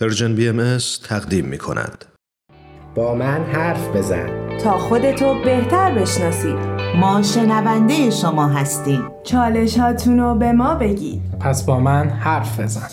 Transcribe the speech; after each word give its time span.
Persian 0.00 0.34
BM 0.34 0.78
تقدیم 1.04 1.44
می 1.44 1.58
کند. 1.58 2.04
با 2.94 3.14
من 3.14 3.44
حرف 3.44 3.96
بزن. 3.96 4.58
تا 4.58 4.78
خودتو 4.78 5.34
بهتر 5.44 5.94
بشناسید 5.94 6.56
ما 7.00 7.22
شنونده 7.22 8.10
شما 8.10 8.48
هستیم. 8.48 9.08
چالش 9.24 9.78
هاتونو 9.78 10.34
به 10.34 10.52
ما 10.52 10.74
بگید. 10.74 11.22
پس 11.40 11.64
با 11.64 11.80
من 11.80 12.08
حرف 12.08 12.60
بزن. 12.60 12.88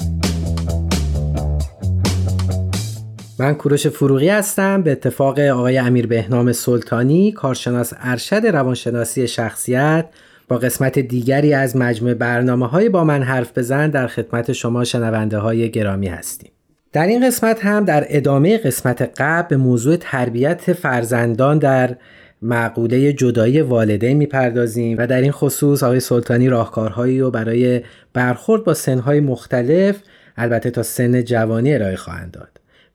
من 3.39 3.53
کوروش 3.53 3.87
فروغی 3.87 4.29
هستم. 4.29 4.81
به 4.81 4.91
اتفاق 4.91 5.39
آقای 5.39 5.77
امیر 5.77 6.07
بهنام 6.07 6.51
سلطانی 6.51 7.31
کارشناس 7.31 7.93
ارشد 7.97 8.45
روانشناسی 8.45 9.27
شخصیت 9.27 10.05
با 10.47 10.57
قسمت 10.57 10.99
دیگری 10.99 11.53
از 11.53 11.75
مجموعه 11.75 12.13
برنامه 12.13 12.67
های 12.67 12.89
با 12.89 13.03
من 13.03 13.23
حرف 13.23 13.57
بزن 13.57 13.89
در 13.89 14.07
خدمت 14.07 14.51
شما 14.51 14.83
شنونده 14.83 15.37
های 15.37 15.71
گرامی 15.71 16.07
هستیم. 16.07 16.51
در 16.91 17.07
این 17.07 17.27
قسمت 17.27 17.65
هم 17.65 17.85
در 17.85 18.05
ادامه 18.09 18.57
قسمت 18.57 19.11
قبل 19.17 19.47
به 19.47 19.57
موضوع 19.57 19.95
تربیت 19.95 20.73
فرزندان 20.73 21.57
در 21.57 21.95
معقوله 22.41 23.13
جدایی 23.13 23.61
والدین 23.61 24.17
می‌پردازیم 24.17 24.97
و 24.97 25.07
در 25.07 25.21
این 25.21 25.31
خصوص 25.31 25.83
آقای 25.83 25.99
سلطانی 25.99 26.49
راهکارهایی 26.49 27.19
رو 27.19 27.31
برای 27.31 27.81
برخورد 28.13 28.63
با 28.63 28.73
سنهای 28.73 29.19
مختلف 29.19 29.95
البته 30.37 30.71
تا 30.71 30.83
سن 30.83 31.23
جوانی 31.23 31.73
ارائه 31.73 31.95
خواهند 31.95 32.31
داد. 32.31 32.49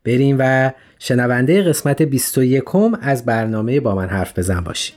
بریم 0.04 0.36
و 0.38 0.72
شنونده 0.98 1.62
قسمت 1.62 2.02
21 2.02 2.64
از 3.02 3.24
برنامه 3.24 3.80
با 3.80 3.94
من 3.94 4.08
حرف 4.08 4.38
بزن 4.38 4.60
باشیم. 4.60 4.96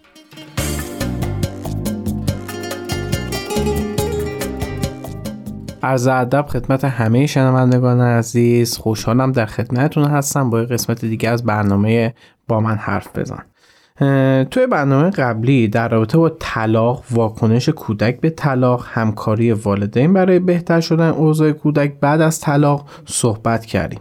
عرض 5.85 6.07
ادب 6.07 6.45
خدمت 6.49 6.85
همه 6.85 7.25
شنوندگان 7.25 8.01
عزیز. 8.01 8.77
خوشحالم 8.77 9.31
در 9.31 9.45
خدمتتون 9.45 10.03
هستم. 10.03 10.49
با 10.49 10.57
قسمت 10.57 11.05
دیگه 11.05 11.29
از 11.29 11.43
برنامه 11.43 12.13
با 12.47 12.59
من 12.59 12.75
حرف 12.75 13.17
بزن. 13.17 13.43
توی 14.45 14.67
برنامه 14.67 15.09
قبلی 15.09 15.67
در 15.67 15.89
رابطه 15.89 16.17
با 16.17 16.29
طلاق 16.39 17.03
واکنش 17.11 17.69
کودک 17.69 18.19
به 18.19 18.29
طلاق 18.29 18.85
همکاری 18.87 19.51
والدین 19.51 20.13
برای 20.13 20.39
بهتر 20.39 20.81
شدن 20.81 21.09
اوضاع 21.09 21.51
کودک 21.51 21.93
بعد 22.01 22.21
از 22.21 22.39
طلاق 22.39 22.89
صحبت 23.05 23.65
کردیم. 23.65 23.99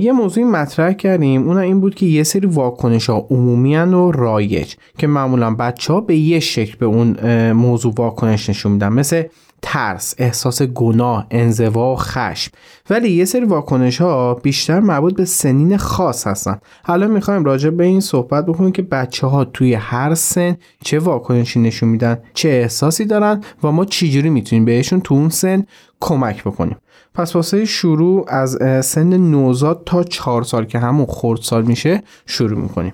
یه 0.00 0.12
موضوعی 0.12 0.46
مطرح 0.46 0.92
کردیم. 0.92 1.48
اون 1.48 1.56
این 1.56 1.80
بود 1.80 1.94
که 1.94 2.06
یه 2.06 2.22
سری 2.22 2.46
واکنش 2.46 3.10
ها 3.10 3.26
عمومی 3.30 3.76
و 3.76 4.10
رایج 4.10 4.74
که 4.98 5.06
معمولا 5.06 5.54
بچه 5.54 5.92
ها 5.92 6.00
به 6.00 6.16
یه 6.16 6.40
شکل 6.40 6.76
به 6.78 6.86
اون 6.86 7.16
موضوع 7.52 7.94
واکنش 7.96 8.50
نشون 8.50 8.72
میدن. 8.72 8.88
مثل 8.88 9.22
ترس، 9.62 10.14
احساس 10.18 10.62
گناه، 10.62 11.26
انزوا 11.30 11.92
و 11.92 11.96
خشم. 11.96 12.50
ولی 12.90 13.10
یه 13.10 13.24
سری 13.24 13.44
واکنش 13.44 14.00
ها 14.00 14.34
بیشتر 14.34 14.80
مربوط 14.80 15.16
به 15.16 15.24
سنین 15.24 15.76
خاص 15.76 16.26
هستن. 16.26 16.60
حالا 16.84 17.08
می‌خوایم 17.08 17.44
راجع 17.44 17.70
به 17.70 17.84
این 17.84 18.00
صحبت 18.00 18.46
بکنیم 18.46 18.72
که 18.72 18.82
بچه 18.82 19.26
ها 19.26 19.44
توی 19.44 19.74
هر 19.74 20.14
سن 20.14 20.56
چه 20.84 20.98
واکنشی 20.98 21.60
نشون 21.60 21.88
میدن 21.88 22.18
چه 22.34 22.48
احساسی 22.48 23.04
دارن 23.04 23.40
و 23.62 23.72
ما 23.72 23.84
چجوری 23.84 24.30
می‌تونیم 24.30 24.64
بهشون 24.64 25.00
تو 25.00 25.14
اون 25.14 25.28
سن 25.28 25.66
کمک 26.00 26.44
بکنیم. 26.44 26.76
پس 27.14 27.36
واسه 27.36 27.64
شروع 27.64 28.24
از 28.28 28.58
سن 28.86 29.16
نوزاد 29.16 29.82
تا 29.86 30.02
چهار 30.02 30.42
سال 30.42 30.64
که 30.64 30.78
همون 30.78 31.06
خردسال 31.06 31.62
میشه 31.62 32.02
شروع 32.26 32.58
می‌کنیم. 32.60 32.92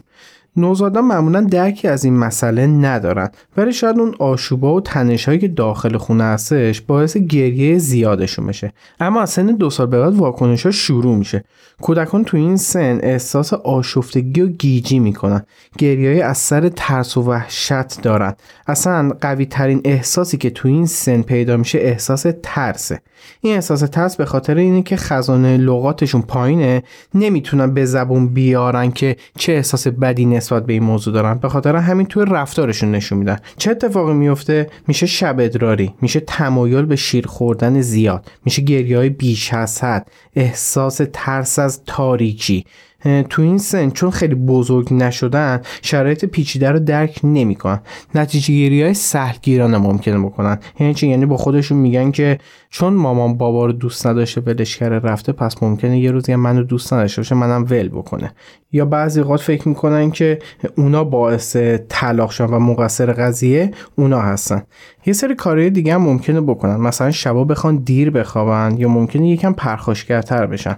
نوزادان 0.58 1.04
معمولا 1.04 1.40
درکی 1.40 1.88
از 1.88 2.04
این 2.04 2.16
مسئله 2.16 2.66
ندارن. 2.66 3.30
ولی 3.56 3.72
شاید 3.72 3.98
اون 3.98 4.14
آشوبا 4.18 4.74
و 4.74 4.80
تنش 4.80 5.28
که 5.28 5.48
داخل 5.48 5.96
خونه 5.96 6.24
هستش 6.24 6.80
باعث 6.80 7.16
گریه 7.16 7.78
زیادشون 7.78 8.46
بشه. 8.46 8.72
اما 9.00 9.20
از 9.20 9.30
سن 9.30 9.46
دو 9.46 9.70
سال 9.70 9.86
به 9.86 10.00
بعد 10.00 10.14
واکنش 10.14 10.66
ها 10.66 10.72
شروع 10.72 11.16
میشه. 11.16 11.44
کودکان 11.82 12.24
تو 12.24 12.36
این 12.36 12.56
سن 12.56 12.98
احساس 13.02 13.52
آشفتگی 13.52 14.40
و 14.40 14.46
گیجی 14.46 14.98
می‌کنن. 14.98 15.42
گریه 15.78 16.24
از 16.24 16.38
سر 16.38 16.68
ترس 16.68 17.16
و 17.16 17.22
وحشت 17.22 18.02
دارن. 18.02 18.34
اصلا 18.66 19.10
قوی 19.20 19.46
ترین 19.46 19.80
احساسی 19.84 20.36
که 20.36 20.50
تو 20.50 20.68
این 20.68 20.86
سن 20.86 21.22
پیدا 21.22 21.56
میشه 21.56 21.78
احساس 21.78 22.26
ترسه. 22.42 23.00
این 23.40 23.54
احساس 23.54 23.80
ترس 23.80 24.16
به 24.16 24.24
خاطر 24.24 24.54
اینه 24.56 24.82
که 24.82 24.96
خزانه 24.96 25.56
لغاتشون 25.56 26.22
پایینه. 26.22 26.82
نمی‌تونن 27.14 27.74
به 27.74 27.84
زبون 27.84 28.28
بیارن 28.28 28.90
که 28.90 29.16
چه 29.36 29.52
احساس 29.52 29.86
بدی 29.86 30.26
نسبت 30.48 30.66
به 30.66 30.72
این 30.72 30.82
موضوع 30.82 31.14
دارن 31.14 31.34
به 31.34 31.48
خاطر 31.48 31.76
همین 31.76 32.06
توی 32.06 32.24
رفتارشون 32.28 32.90
نشون 32.90 33.18
میدن. 33.18 33.36
چه 33.58 33.70
اتفاقی 33.70 34.12
میفته؟ 34.12 34.70
میشه 34.86 35.06
شب 35.06 35.36
ادراری 35.40 35.94
میشه 36.00 36.20
تمایل 36.20 36.84
به 36.84 36.96
شیر 36.96 37.26
خوردن 37.26 37.80
زیاد 37.80 38.30
میشه 38.44 38.62
گریه 38.62 38.96
های 38.96 39.08
بیش 39.08 39.54
از 39.54 39.84
حد 39.84 40.10
احساس 40.36 41.00
ترس 41.12 41.58
از 41.58 41.82
تاریکی. 41.86 42.64
تو 43.02 43.42
این 43.42 43.58
سن 43.58 43.90
چون 43.90 44.10
خیلی 44.10 44.34
بزرگ 44.34 44.94
نشدن 44.94 45.60
شرایط 45.82 46.24
پیچیده 46.24 46.70
رو 46.70 46.78
درک 46.78 47.20
نمی‌کنن. 47.24 47.80
نتیجه 48.14 48.46
گیری 48.46 48.82
های 48.82 48.94
سهلگیرانه 48.94 49.78
ممکنه 49.78 50.18
بکنن. 50.18 50.58
یعنی 50.80 50.94
چی؟ 50.94 51.08
یعنی 51.08 51.26
با 51.26 51.36
خودشون 51.36 51.78
میگن 51.78 52.10
که 52.10 52.38
چون 52.70 52.92
مامان 52.92 53.38
بابا 53.38 53.66
رو 53.66 53.72
دوست 53.72 54.06
نداشته 54.06 54.40
ولش 54.40 54.76
کرده 54.76 55.08
رفته 55.08 55.32
پس 55.32 55.62
ممکنه 55.62 55.98
یه 55.98 56.10
روزی 56.10 56.34
منو 56.34 56.62
دوست 56.62 56.92
نداشته 56.92 57.20
باشه 57.20 57.34
منم 57.34 57.66
ول 57.70 57.88
بکنه. 57.88 58.32
یا 58.72 58.84
بعضی 58.84 59.20
اوقات 59.20 59.40
فکر 59.40 59.68
می‌کنن 59.68 60.10
که 60.10 60.38
اونا 60.76 61.04
باعث 61.04 61.56
طلاق 61.88 62.30
شدن 62.30 62.54
و 62.54 62.58
مقصر 62.58 63.12
قضیه 63.12 63.70
اونا 63.96 64.20
هستن. 64.20 64.62
یه 65.06 65.12
سری 65.12 65.34
کارهای 65.34 65.70
دیگه 65.70 65.94
هم 65.94 66.02
ممکنه 66.02 66.40
بکنن. 66.40 66.76
مثلا 66.76 67.10
شبا 67.10 67.44
بخوان 67.44 67.76
دیر 67.76 68.10
بخوابن 68.10 68.76
یا 68.78 68.88
ممکنه 68.88 69.28
یکم 69.28 69.52
پرخاشگرتر 69.52 70.46
بشن. 70.46 70.76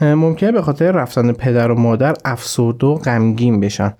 ممکنه 0.00 0.52
به 0.52 0.62
خاطر 0.62 0.92
رفتن 0.92 1.32
پدر 1.32 1.70
و 1.70 1.80
مادر 1.80 2.14
افسرده 2.24 2.86
و 2.86 2.94
غمگین 2.94 3.60
بشن. 3.60 3.94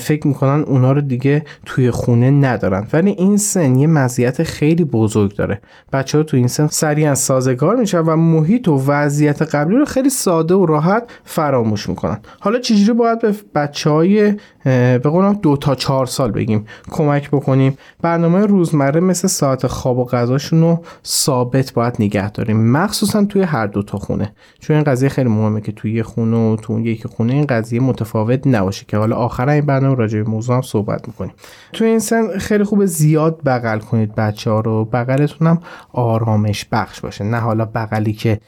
فکر 0.00 0.26
می‌کنن 0.26 0.62
اونا 0.62 0.92
رو 0.92 1.00
دیگه 1.00 1.44
توی 1.66 1.90
خونه 1.90 2.30
ندارن. 2.30 2.86
ولی 2.92 3.10
این 3.10 3.36
سن 3.36 3.76
یه 3.76 3.86
مزیت 3.86 4.42
خیلی 4.42 4.84
بزرگ 4.84 5.36
داره. 5.36 5.60
بچه 5.92 6.18
ها 6.18 6.24
تو 6.24 6.36
این 6.36 6.48
سن 6.48 6.66
سریعا 6.66 7.14
سازگار 7.14 7.76
میشن 7.76 7.98
و 7.98 8.16
محیط 8.16 8.68
و 8.68 8.82
وضعیت 8.86 9.42
قبلی 9.42 9.76
رو 9.76 9.84
خیلی 9.84 10.10
ساده 10.10 10.54
و 10.54 10.66
راحت 10.66 11.10
فراموش 11.24 11.88
می‌کنن. 11.88 12.18
حالا 12.40 12.58
چجوری 12.58 12.92
باید 12.92 13.20
به 13.20 13.34
بچه 13.54 13.90
های 13.90 14.34
به 14.64 14.98
قولم 14.98 15.32
دو 15.32 15.56
تا 15.56 15.74
چهار 15.74 16.06
سال 16.06 16.30
بگیم 16.30 16.64
کمک 16.90 17.30
بکنیم؟ 17.30 17.78
برنامه 18.02 18.46
روزمره 18.46 19.00
مثل 19.00 19.28
ساعت 19.28 19.66
خواب 19.66 19.98
و 19.98 20.04
غذاشون 20.04 20.60
رو 20.60 20.84
ثابت 21.06 21.72
باید 21.72 21.96
نگه 21.98 22.30
داریم. 22.30 22.72
مخصوصا 22.72 23.24
توی 23.24 23.42
هر 23.42 23.66
دو 23.66 23.82
تا 23.82 23.98
خونه. 23.98 24.32
چون 24.60 24.76
این 24.76 24.84
قضیه 24.84 25.08
خیلی 25.08 25.28
مهمه 25.28 25.60
که 25.60 25.72
توی 25.72 26.02
خونه 26.02 26.36
و 26.36 26.56
تو 26.56 26.80
یکی 26.80 27.08
خونه 27.08 27.32
این 27.32 27.46
قضیه 27.46 27.80
متفاوت 27.80 28.46
نباشه 28.46 28.84
که 28.88 28.96
حالا 28.96 29.16
آخر 29.16 29.48
این 29.64 29.66
برنامه 29.66 29.94
راجع 29.94 30.22
به 30.22 30.30
موضوع 30.30 30.56
هم 30.56 30.62
صحبت 30.62 31.08
می‌کنیم. 31.08 31.32
توی 31.72 31.86
این 31.86 31.98
سن 31.98 32.38
خیلی 32.38 32.64
خوب 32.64 32.84
زیاد 32.84 33.40
بغل 33.44 33.78
کنید 33.78 34.14
بچه 34.14 34.50
ها 34.50 34.60
رو. 34.60 34.84
بغلتون 34.84 35.46
هم 35.46 35.60
آرامش 35.92 36.64
بخش 36.72 37.00
باشه. 37.00 37.24
نه 37.24 37.36
حالا 37.36 37.64
بغلی 37.64 38.12
که 38.12 38.40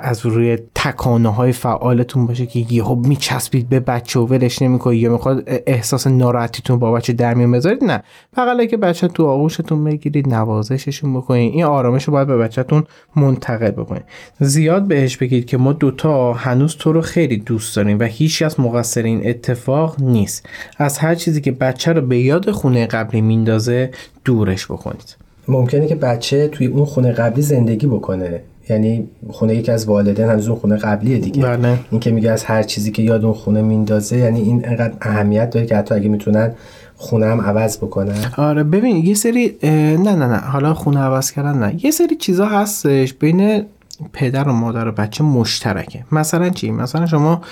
از 0.00 0.26
روی 0.26 0.58
تکانه 0.74 1.28
های 1.28 1.52
فعالتون 1.52 2.26
باشه 2.26 2.46
که 2.46 2.66
یهو 2.70 2.94
میچسبید 2.94 3.68
به 3.68 3.80
بچه 3.80 4.20
و 4.20 4.26
ولش 4.26 4.62
نمی‌کنید 4.62 5.02
یا 5.02 5.12
می‌خواد 5.12 5.42
احساس 5.66 6.06
ناراحتیتون 6.06 6.78
با 6.78 6.92
بچه 6.92 7.12
در 7.12 7.34
میون 7.34 7.52
بذارید 7.52 7.84
نه. 7.84 8.02
فقط 8.34 8.68
که 8.68 8.76
بچه 8.76 9.08
تو 9.08 9.26
آغوشتون 9.26 9.84
بگیرید 9.84 10.28
نوازششون 10.28 11.14
بکنید. 11.14 11.52
این 11.52 11.64
آرامش 11.64 12.04
رو 12.04 12.12
باید 12.12 12.28
به 12.28 12.36
بچهتون 12.36 12.84
منتقل 13.16 13.70
بکنید. 13.70 14.04
زیاد 14.40 14.88
بهش 14.88 15.16
بگید 15.16 15.46
که 15.46 15.56
ما 15.56 15.72
دوتا 15.72 16.32
هنوز 16.32 16.76
تو 16.76 16.92
رو 16.92 17.00
خیلی 17.00 17.36
دوست 17.36 17.76
داریم 17.76 17.98
و 17.98 18.02
هیچ 18.02 18.42
از 18.42 18.60
مقصر 18.60 19.02
این 19.02 19.28
اتفاق 19.28 20.00
نیست. 20.00 20.48
از 20.78 20.98
هر 20.98 21.14
چیزی 21.14 21.40
که 21.40 21.52
بچه 21.52 21.92
رو 21.92 22.00
به 22.00 22.18
یاد 22.18 22.50
خونه 22.50 22.86
قبلی 22.86 23.20
میندازه 23.20 23.90
دورش 24.24 24.66
بکنید. 24.66 25.16
ممکنه 25.48 25.86
که 25.86 25.94
بچه 25.94 26.48
توی 26.48 26.66
اون 26.66 26.84
خونه 26.84 27.12
قبلی 27.12 27.42
زندگی 27.42 27.86
بکنه. 27.86 28.42
یعنی 28.68 29.08
خونه 29.30 29.54
یکی 29.54 29.72
از 29.72 29.86
والدین 29.86 30.24
هنوز 30.24 30.48
اون 30.48 30.58
خونه 30.58 30.76
قبلیه 30.76 31.18
دیگه. 31.18 31.42
بله. 31.42 31.78
این 31.90 32.00
که 32.00 32.10
میگه 32.10 32.30
از 32.30 32.44
هر 32.44 32.62
چیزی 32.62 32.90
که 32.92 33.02
یاد 33.02 33.24
اون 33.24 33.34
خونه 33.34 33.62
میندازه 33.62 34.16
یعنی 34.16 34.40
این 34.40 34.68
انقدر 34.68 34.94
اهمیت 35.00 35.50
داره 35.50 35.66
که 35.66 35.76
حتی 35.76 35.94
اگه 35.94 36.08
می‌تونن 36.08 36.54
خونه 36.96 37.26
هم 37.26 37.40
عوض 37.40 37.76
بکنن. 37.76 38.32
آره 38.36 38.62
ببین 38.62 38.96
یه 38.96 39.14
سری 39.14 39.56
نه 39.62 39.96
نه 39.96 40.26
نه 40.26 40.36
حالا 40.36 40.74
خونه 40.74 41.00
عوض 41.00 41.30
کردن 41.30 41.58
نه. 41.58 41.84
یه 41.84 41.90
سری 41.90 42.16
چیزا 42.16 42.46
هستش 42.46 43.14
بین 43.14 43.64
پدر 44.12 44.48
و 44.48 44.52
مادر 44.52 44.88
و 44.88 44.92
بچه 44.92 45.24
مشترکه. 45.24 46.04
مثلا 46.12 46.50
چی؟ 46.50 46.70
مثلا 46.70 47.06
شما 47.06 47.42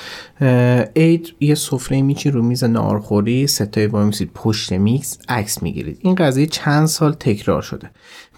عید 0.97 1.35
یه 1.41 1.55
سفره 1.55 2.03
میچی 2.03 2.31
رو 2.31 2.43
میز 2.43 2.65
نارخوری 2.65 3.47
ستای 3.47 3.89
با 3.89 4.05
میسید 4.05 4.31
پشت 4.35 4.73
میکس 4.73 5.19
عکس 5.29 5.63
می‌گیرید. 5.63 5.99
این 6.01 6.15
قضیه 6.15 6.47
چند 6.47 6.87
سال 6.87 7.13
تکرار 7.13 7.63
شده. 7.63 7.91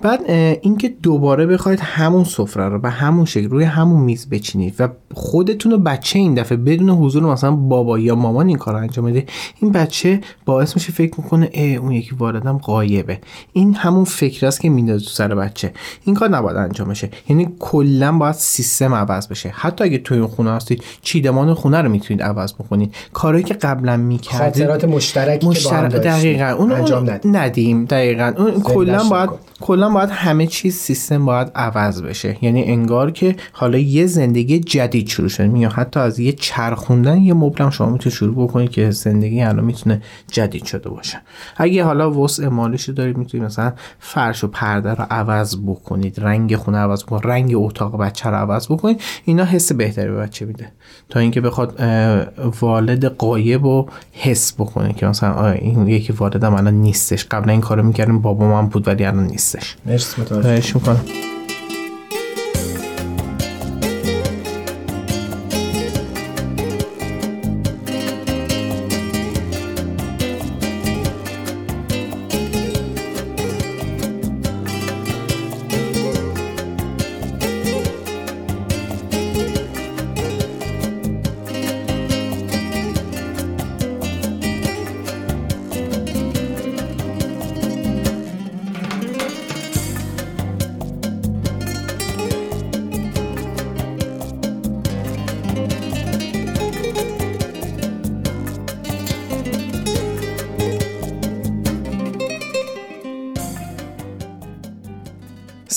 بعد 0.03 0.31
اینکه 0.63 0.89
دوباره 0.89 1.47
بخواید 1.47 1.81
همون 1.81 2.25
سفره 2.25 2.69
رو 2.69 2.79
به 2.79 2.91
همون 2.91 3.25
شکل 3.25 3.49
روی 3.49 3.65
همون 3.65 4.01
میز 4.01 4.29
بچینید 4.29 4.75
و 4.79 4.89
خودتون 5.15 5.73
و 5.73 5.79
بچه 5.79 6.19
این 6.19 6.35
دفعه 6.35 6.57
بدون 6.57 6.91
حضور 6.91 7.23
مثلا 7.23 7.51
بابا 7.51 7.99
یا 7.99 8.15
مامان 8.15 8.49
این 8.49 8.59
کار 8.59 8.77
انجام 8.77 9.07
بده 9.07 9.25
این 9.61 9.73
بچه 9.73 10.21
باعث 10.45 10.77
میشه 10.77 10.93
فکر 10.93 11.21
می‌کنه 11.21 11.51
اه 11.55 11.75
اون 11.75 11.93
یکی 11.93 12.15
واردم 12.15 12.59
قایبه 12.59 13.19
این 13.53 13.75
همون 13.75 14.05
فکر 14.05 14.47
است 14.47 14.61
که 14.61 14.69
میندازه 14.69 15.05
تو 15.05 15.11
سر 15.11 15.35
بچه. 15.35 15.73
این 16.05 16.15
کار 16.15 16.29
نباید 16.29 16.57
انجام 16.57 16.89
بشه. 16.89 17.11
یعنی 17.29 17.49
کلا 17.59 18.19
باید 18.19 18.35
سیستم 18.35 18.95
عوض 18.95 19.29
بشه. 19.29 19.53
حتی 19.55 19.85
اگه 19.85 19.99
توی 19.99 20.19
اون 20.19 20.29
خونه 20.29 20.51
هستید 20.51 20.85
چیدمان 21.03 21.55
خونه 21.55 21.83
رو 21.83 21.89
می‌تونید 21.89 22.23
عوض 22.23 22.55
بکنید. 22.55 22.95
کارهایی 23.13 23.45
که 23.45 23.55
قبلا 23.55 23.97
می‌کردید 23.97 24.67
خاطرات 24.67 24.85
مشترکی 24.85 25.47
مشترک 25.47 25.91
که 25.91 25.99
با 25.99 25.99
هم 25.99 26.03
دقیقاً. 26.05 26.45
اون 26.45 26.73
انجام 26.73 27.11
ندیم. 27.25 27.85
دقیقاً. 27.85 28.33
اون 28.37 28.63
کلا 28.63 29.05
باید 29.05 29.31
نکن. 29.31 29.84
باید 29.93 30.11
همه 30.11 30.47
چیز 30.47 30.75
سیستم 30.75 31.25
باید 31.25 31.49
عوض 31.55 32.03
بشه. 32.03 32.37
یعنی 32.45 32.65
انگار 32.65 33.11
که 33.11 33.37
حالا 33.53 33.79
یه 33.79 34.07
زندگی 34.07 34.61
جدید 34.61 35.09
شروع 35.09 35.29
شده. 35.29 35.59
یا 35.59 35.69
حتی 35.69 36.01
از 36.01 36.19
یه 36.19 36.33
چرخوندن 36.33 37.19
یه 37.19 37.35
مبلم 37.35 37.71
شما 37.71 37.91
می‌تونید 37.91 38.17
شروع 38.17 38.49
بکنید 38.49 38.71
که 38.71 38.91
زندگی 38.91 39.43
الان 39.43 39.65
می‌تونه 39.65 40.03
جدید 40.31 40.65
شده 40.65 40.89
باشه. 40.89 41.21
اگه 41.57 41.85
حالا 41.85 42.11
وسع 42.11 42.49
مالش 42.49 42.89
دارید 42.89 43.17
می‌تونید 43.17 43.47
مثلا 43.47 43.73
فرش 43.99 44.45
و 44.45 44.49
پرده 44.49 44.95
رو 44.95 45.07
عوض 45.11 45.57
بکنید. 45.57 46.21
رنگ 46.21 46.57
خونه 46.57 46.79
عوض 46.79 47.05
بکنید 47.05 47.27
رنگ 47.27 47.53
اتاق 47.55 47.99
بچه 47.99 48.31
رو 48.31 48.37
عوض 48.37 48.67
بکنید. 48.67 49.01
اینا 49.25 49.45
حس 49.45 49.73
بهتری 49.73 50.11
به 50.11 50.17
بچه 50.17 50.45
میده. 50.45 50.73
تا 51.09 51.21
اینکه 51.21 51.41
بخواد 51.41 51.81
والد 52.61 53.05
قایب 53.05 53.65
رو 53.65 53.89
حس 54.13 54.53
بکنه 54.53 54.93
که 54.93 55.07
مثلا 55.07 55.51
این 55.51 55.89
یکی 55.89 56.13
والدم 56.13 56.55
الان 56.55 56.75
نیستش. 56.75 57.25
قبلا 57.25 57.53
این 57.53 57.61
کارو 57.61 57.83
می‌کردیم 57.83 58.19
بابا 58.19 58.49
من 58.49 58.69
بود 58.69 58.89
ولی 58.89 59.05
الان 59.05 59.27
نیستش. 59.27 59.74
Mers, 59.85 60.17
muito 60.17 60.35
obrigado. 60.35 60.59
É, 60.59 60.61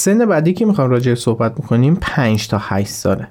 سن 0.08 0.26
بعدی 0.26 0.54
که 0.54 0.66
می‌خوام 0.66 0.90
راجع 0.90 1.16
صحبت 1.16 1.56
بکنیم 1.56 1.98
5 2.02 2.48
تا 2.48 2.58
8 2.62 2.88
ساله. 2.88 3.28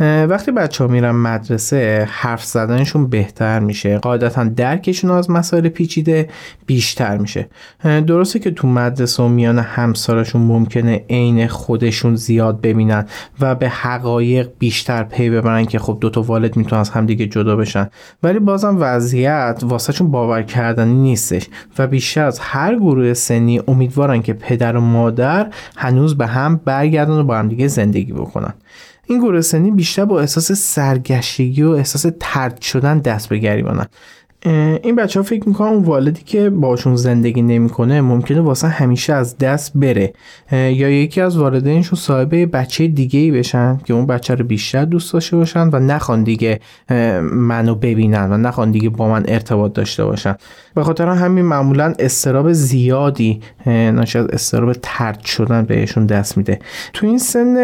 وقتی 0.00 0.52
بچه 0.52 0.84
ها 0.84 0.90
میرن 0.90 1.10
مدرسه 1.10 2.08
حرف 2.10 2.44
زدنشون 2.44 3.06
بهتر 3.06 3.58
میشه. 3.58 3.98
قاعدتا 3.98 4.44
درکشون 4.44 5.10
از 5.10 5.30
مسائل 5.30 5.68
پیچیده 5.68 6.28
بیشتر 6.66 7.16
میشه. 7.18 7.48
درسته 7.84 8.38
که 8.38 8.50
تو 8.50 8.68
مدرسه 8.68 9.22
و 9.22 9.28
میان 9.28 9.58
همسالشون 9.58 10.42
ممکنه 10.42 11.04
عین 11.10 11.46
خودشون 11.46 12.16
زیاد 12.16 12.60
ببینن 12.60 13.06
و 13.40 13.54
به 13.54 13.68
حقایق 13.68 14.50
بیشتر 14.58 15.02
پی 15.02 15.30
ببرن 15.30 15.64
که 15.64 15.78
خب 15.78 15.98
دوتا 16.00 16.22
والد 16.22 16.56
می‌تونن 16.56 16.80
از 16.80 16.90
همدیگه 16.90 17.26
جدا 17.26 17.56
بشن. 17.56 17.88
ولی 18.22 18.38
بازم 18.38 18.76
وضعیت 18.80 19.62
واسهشون 19.62 20.10
باور 20.10 20.42
کردنی 20.42 20.94
نیستش 20.94 21.48
و 21.78 21.86
بیشتر 21.86 22.24
از 22.24 22.38
هر 22.38 22.76
گروه 22.76 23.14
سنی 23.14 23.62
امیدوارن 23.68 24.22
که 24.22 24.32
پدر 24.32 24.76
و 24.76 24.80
مادر 24.80 25.50
هنوز 25.76 26.18
به 26.18 26.26
هم 26.26 26.60
برگردن 26.64 27.12
و 27.14 27.24
با 27.24 27.36
هم 27.36 27.48
دیگه 27.48 27.68
زندگی 27.68 28.12
بکنن. 28.12 28.54
این 29.10 29.18
گروه 29.18 29.70
بیشتر 29.70 30.04
با 30.04 30.20
احساس 30.20 30.52
سرگشتگی 30.52 31.62
و 31.62 31.70
احساس 31.70 32.06
ترد 32.20 32.60
شدن 32.60 32.98
دست 32.98 33.28
به 33.28 33.38
گریبانن. 33.38 33.86
این 34.42 34.96
بچه 34.96 35.20
ها 35.20 35.24
فکر 35.24 35.48
می‌کنن 35.48 35.68
اون 35.68 35.82
والدی 35.82 36.22
که 36.22 36.50
باشون 36.50 36.96
زندگی 36.96 37.42
نمی‌کنه 37.42 38.00
ممکنه 38.00 38.40
واسه 38.40 38.68
همیشه 38.68 39.12
از 39.12 39.38
دست 39.38 39.72
بره. 39.74 40.12
یا 40.52 40.90
یکی 40.90 41.20
از 41.20 41.36
والدینشون 41.36 41.98
صاحب 41.98 42.56
بچه 42.56 42.86
دیگه 42.86 43.20
ای 43.20 43.30
بشن 43.30 43.78
که 43.84 43.94
اون 43.94 44.06
بچه 44.06 44.34
رو 44.34 44.44
بیشتر 44.44 44.84
دوست 44.84 45.12
داشته 45.12 45.36
باشن 45.36 45.70
و 45.72 45.78
نخوان 45.78 46.24
دیگه 46.24 46.60
منو 47.22 47.74
ببینن 47.74 48.32
و 48.32 48.36
نخوان 48.36 48.70
دیگه 48.70 48.88
با 48.88 49.08
من 49.08 49.24
ارتباط 49.28 49.72
داشته 49.72 50.04
باشن. 50.04 50.34
به 50.74 50.84
خاطر 50.84 51.08
همین 51.08 51.44
معمولا 51.44 51.94
استراب 51.98 52.52
زیادی 52.52 53.40
ناشی 53.66 54.18
از 54.18 54.26
استراب 54.26 54.72
ترد 54.82 55.20
شدن 55.24 55.62
بهشون 55.62 56.06
دست 56.06 56.36
میده. 56.36 56.58
تو 56.92 57.06
این 57.06 57.18
سن 57.18 57.54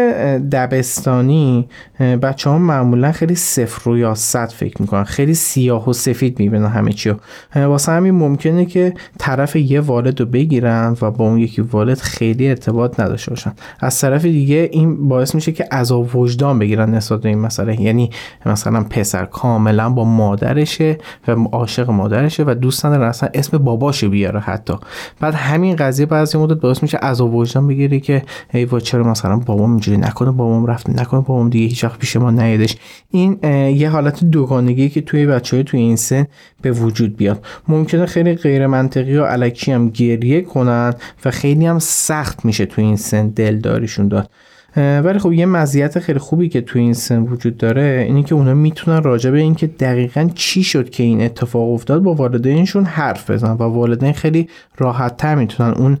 دبستانی 0.51 1.67
بچه 1.99 2.49
ها 2.49 2.57
معمولا 2.57 3.11
خیلی 3.11 3.35
صفر 3.35 3.81
رو 3.83 3.97
یا 3.97 4.15
صد 4.15 4.49
فکر 4.49 4.81
می‌کنن. 4.81 5.03
خیلی 5.03 5.33
سیاه 5.33 5.89
و 5.89 5.93
سفید 5.93 6.39
می‌بینن. 6.39 6.66
همه 6.67 6.91
چی 6.91 7.13
واسه 7.55 7.91
همین 7.91 8.15
ممکنه 8.15 8.65
که 8.65 8.93
طرف 9.19 9.55
یه 9.55 9.81
والد 9.81 10.19
رو 10.19 10.25
بگیرن 10.25 10.95
و 11.01 11.11
با 11.11 11.25
اون 11.25 11.39
یکی 11.39 11.61
والد 11.61 11.97
خیلی 11.97 12.49
ارتباط 12.49 12.99
نداشته 12.99 13.29
باشن. 13.29 13.53
از 13.79 14.01
طرف 14.01 14.25
دیگه 14.25 14.69
این 14.71 15.07
باعث 15.07 15.35
میشه 15.35 15.51
که 15.51 15.63
عذاب 15.71 16.15
وجدان 16.15 16.59
بگیرن 16.59 16.95
نسبت 16.95 17.21
به 17.21 17.29
این 17.29 17.39
مسئله. 17.39 17.81
یعنی 17.81 18.09
مثلا 18.45 18.83
پسر 18.83 19.25
کاملا 19.25 19.89
با 19.89 20.03
مادرشه 20.03 20.97
و 21.27 21.31
عاشق 21.31 21.89
مادرشه 21.89 22.43
و 22.47 22.53
دوست 22.53 22.85
نداره 22.85 23.05
اصلا 23.05 23.29
اسم 23.33 23.57
باباشو 23.57 24.09
بیاره 24.09 24.39
حتی. 24.39 24.73
بعد 25.19 25.33
همین 25.33 25.75
قضیه 25.75 26.05
بعضی 26.05 26.37
مدت 26.37 26.57
باعث 26.57 26.83
میشه 26.83 26.97
عذاب 26.97 27.35
وجدان 27.35 27.67
بگیره 27.67 27.99
که 27.99 28.23
ای 28.53 28.65
وا 28.65 28.79
چرا 28.79 29.03
مثلا 29.03 29.37
بابام 29.37 29.71
اینجوری 29.71 29.97
نکنه 29.97 30.31
بابام 30.31 30.65
رفت 30.65 30.89
نکنه 30.89 31.19
بابام 31.19 31.49
دیگه 31.49 31.65
هیچ 31.65 31.83
وقت 31.83 31.99
پیش 31.99 32.15
ما 32.15 32.31
نیادش. 32.31 32.75
این 33.11 33.39
یه 33.75 33.89
حالت 33.89 34.23
دوگانگی 34.23 34.89
که 34.89 35.01
توی 35.01 35.25
بچه 35.25 35.57
های 35.57 35.63
توی 35.63 35.79
این 35.79 35.95
سن 35.95 36.27
به 36.61 36.71
وجود 36.71 37.17
بیاد. 37.17 37.45
ممکنه 37.67 38.05
خیلی 38.05 38.35
غیر 38.35 38.67
منطقی 38.67 39.17
و 39.17 39.25
علکی 39.25 39.71
هم 39.71 39.89
گریه 39.89 40.41
کنن 40.41 40.93
و 41.25 41.31
خیلی 41.31 41.65
هم 41.65 41.79
سخت 41.79 42.45
میشه 42.45 42.65
توی 42.65 42.83
این 42.83 42.95
سن 42.95 43.27
دلداریشون 43.27 44.07
داد. 44.07 44.29
ولی 44.75 45.19
خب 45.19 45.33
یه 45.33 45.45
مزیت 45.45 45.99
خیلی 45.99 46.19
خوبی 46.19 46.49
که 46.49 46.61
توی 46.61 46.81
این 46.81 46.93
سن 46.93 47.21
وجود 47.21 47.57
داره 47.57 48.05
اینه 48.07 48.23
که 48.23 48.35
اونا 48.35 48.53
می‌تونن 48.53 49.03
راجع 49.03 49.31
به 49.31 49.39
اینکه 49.39 49.67
دقیقا 49.67 50.29
چی 50.35 50.63
شد 50.63 50.89
که 50.89 51.03
این 51.03 51.21
اتفاق 51.21 51.69
افتاد 51.71 52.03
با 52.03 52.13
والدینشون 52.13 52.85
حرف 52.85 53.31
بزنن 53.31 53.51
و 53.51 53.63
والدین 53.63 54.13
خیلی 54.13 54.49
راحت 54.77 55.17
تر 55.17 55.35
می‌تونن 55.35 55.73
اون 55.73 55.97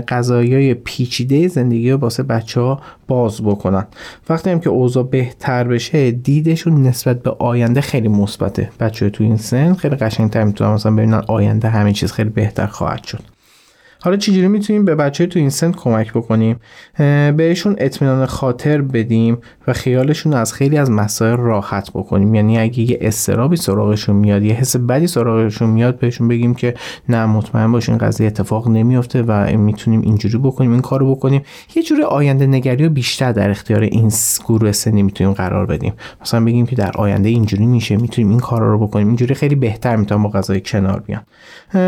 قضایای 0.00 0.74
پیچیده 0.74 1.48
زندگی 1.48 1.90
رو 1.90 1.98
واسه 1.98 2.22
بچه 2.22 2.60
ها 2.60 2.80
باز 3.08 3.42
بکنن. 3.42 3.86
وقتی 4.28 4.50
هم 4.50 4.60
که 4.60 4.70
اوضاع 4.70 5.04
بهتر 5.04 5.64
بشه 5.64 6.10
دیدشون 6.10 6.82
نسبت 6.82 7.22
به 7.22 7.30
آینده 7.30 7.80
خیلی 7.80 8.08
مثبته. 8.08 8.70
بچه 8.80 9.10
تو 9.10 9.24
این 9.24 9.36
سن 9.36 9.74
خیلی 9.74 9.96
قشنگتر 9.96 10.44
می‌تونن 10.44 10.70
مثلا 10.70 10.92
ببینن 10.92 11.22
آینده 11.26 11.68
همه 11.68 11.92
چیز 11.92 12.12
خیلی 12.12 12.30
بهتر 12.30 12.66
خواهد 12.66 13.04
شد. 13.04 13.22
حالا 14.04 14.16
چجوری 14.16 14.48
می‌تونیم 14.48 14.84
به 14.84 14.94
بچه 14.94 15.26
تو 15.26 15.38
این 15.38 15.50
سن 15.50 15.72
کمک 15.72 16.12
بکنیم؟ 16.12 16.56
بهشون 17.36 17.76
اطمینان 17.78 18.26
خاطر 18.26 18.82
بدیم 18.82 19.38
و 19.66 19.72
خیالشون 19.72 20.34
از 20.34 20.52
خیلی 20.52 20.78
از 20.78 20.90
مسائل 20.90 21.36
راحت 21.36 21.90
بکنیم. 21.90 22.34
یعنی 22.34 22.58
اگه 22.58 22.80
یه 22.80 22.98
استرابی 23.00 23.56
سراغشون 23.56 24.16
میاد 24.16 24.42
یه 24.42 24.54
حس 24.54 24.76
بدی 24.76 25.06
سراغشون 25.06 25.70
میاد 25.70 25.98
بهشون 25.98 26.28
بگیم 26.28 26.54
که 26.54 26.74
نه 27.08 27.26
مطمئن 27.26 27.72
باشین 27.72 27.98
قضیه 27.98 28.26
اتفاق 28.26 28.68
نمیافته 28.68 29.22
و 29.22 29.56
می‌تونیم 29.58 30.00
اینجوری 30.00 30.38
بکنیم 30.38 30.72
این 30.72 30.80
کارو 30.80 31.14
بکنیم. 31.14 31.42
یه 31.74 31.82
جوری 31.82 32.02
آینده 32.02 32.46
نگری 32.46 32.84
رو 32.84 32.90
بیشتر 32.90 33.32
در 33.32 33.50
اختیار 33.50 33.80
این 33.80 34.12
گروه 34.44 34.72
سنی 34.72 35.02
می‌تونیم 35.02 35.32
قرار 35.32 35.66
بدیم. 35.66 35.92
مثلا 36.22 36.44
بگیم 36.44 36.66
که 36.66 36.76
در 36.76 36.92
آینده 36.94 37.28
اینجوری 37.28 37.66
میشه 37.66 37.96
می‌تونیم 37.96 38.30
این 38.30 38.40
کارا 38.40 38.72
رو 38.72 38.78
بکنیم. 38.78 39.06
اینجوری 39.06 39.34
خیلی 39.34 39.54
بهتر 39.54 39.96
می‌تونن 39.96 40.22
با 40.22 40.28
قضای 40.28 40.60
کنار 40.60 41.00
بیان. 41.06 41.22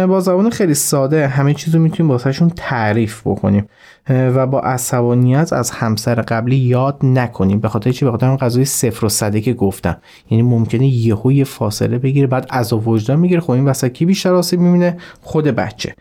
با 0.06 0.20
زبان 0.20 0.50
خیلی 0.50 0.74
ساده 0.74 1.28
همه 1.28 1.54
چیز 1.54 1.74
رو 1.74 1.82
می‌تونیم 2.04 2.10
واسهشون 2.10 2.52
تعریف 2.56 3.20
بکنیم. 3.24 3.68
و 4.08 4.46
با 4.46 4.60
عصبانیت 4.60 5.52
از 5.52 5.70
همسر 5.70 6.14
قبلی 6.14 6.56
یاد 6.56 6.98
نکنیم. 7.02 7.60
به 7.60 7.68
خاطر 7.68 7.92
چی؟ 7.92 8.04
به 8.04 8.10
خاطر 8.10 8.26
اون 8.26 8.36
قضیه 8.36 8.64
صفر 8.64 9.06
و 9.06 9.08
صده 9.08 9.40
که 9.40 9.52
گفتم. 9.52 9.96
یعنی 10.30 10.42
ممکنه 10.42 10.86
یهو 10.86 11.32
یه 11.32 11.44
فاصله 11.44 11.98
بگیره 11.98 12.26
بعد 12.26 12.46
عذاب 12.50 12.88
وجدان 12.88 13.18
می‌گیره. 13.18 13.40
خب 13.40 13.50
این 13.50 13.64
وسط 13.64 13.88
کی 13.92 14.04
بیشتر 14.04 14.34
آسیب 14.34 14.60
می‌بینه؟ 14.60 14.96
خود 15.22 15.44
بچه. 15.44 15.94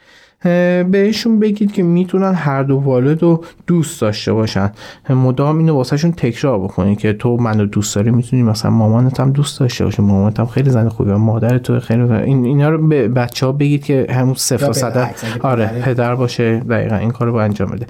بهشون 0.92 1.40
بگید 1.40 1.72
که 1.72 1.84
می‌تونن 1.84 2.34
هر 2.34 2.64
دو 2.64 2.78
والد 2.78 3.24
رو 3.24 3.44
دوست 3.68 4.02
داشته 4.02 4.34
باشن. 4.34 4.72
مدام 5.10 5.58
اینو 5.58 5.74
واسهشون 5.74 6.12
تکرار 6.12 6.60
بکنید 6.60 7.00
که 7.00 7.14
تو 7.14 7.38
منو 7.38 7.66
دوست 7.66 7.96
داری 7.96 8.12
می‌تونی 8.12 8.44
مثلا 8.44 8.72
مامانت 8.72 9.20
هم 9.20 9.32
دوست 9.32 9.60
داشته 9.60 9.86
باشه 9.86 10.04
مامانت 10.04 10.40
هم 10.40 10.46
خیلی 10.46 10.70
زن 10.70 10.90
خوبه 10.90 11.18
مادر 11.18 11.58
تو 11.58 11.80
خیلی 11.80 12.02
این 12.02 12.46
اینا 12.46 12.70
رو 12.70 12.88
به 12.88 13.08
بچه 13.08 13.46
ها 13.46 13.52
بگید 13.52 13.86
که 13.86 14.08
همون 14.10 14.34
صفر 14.34 14.70
و 14.70 14.74
صدر 14.74 15.10
آره 15.42 15.82
پدر 15.86 16.16
باشه 16.16 16.60
دقیقا 16.60 16.96
این 16.96 17.12
کارو 17.12 17.32
با 17.32 17.42
انجام 17.42 17.70
بده. 17.72 17.88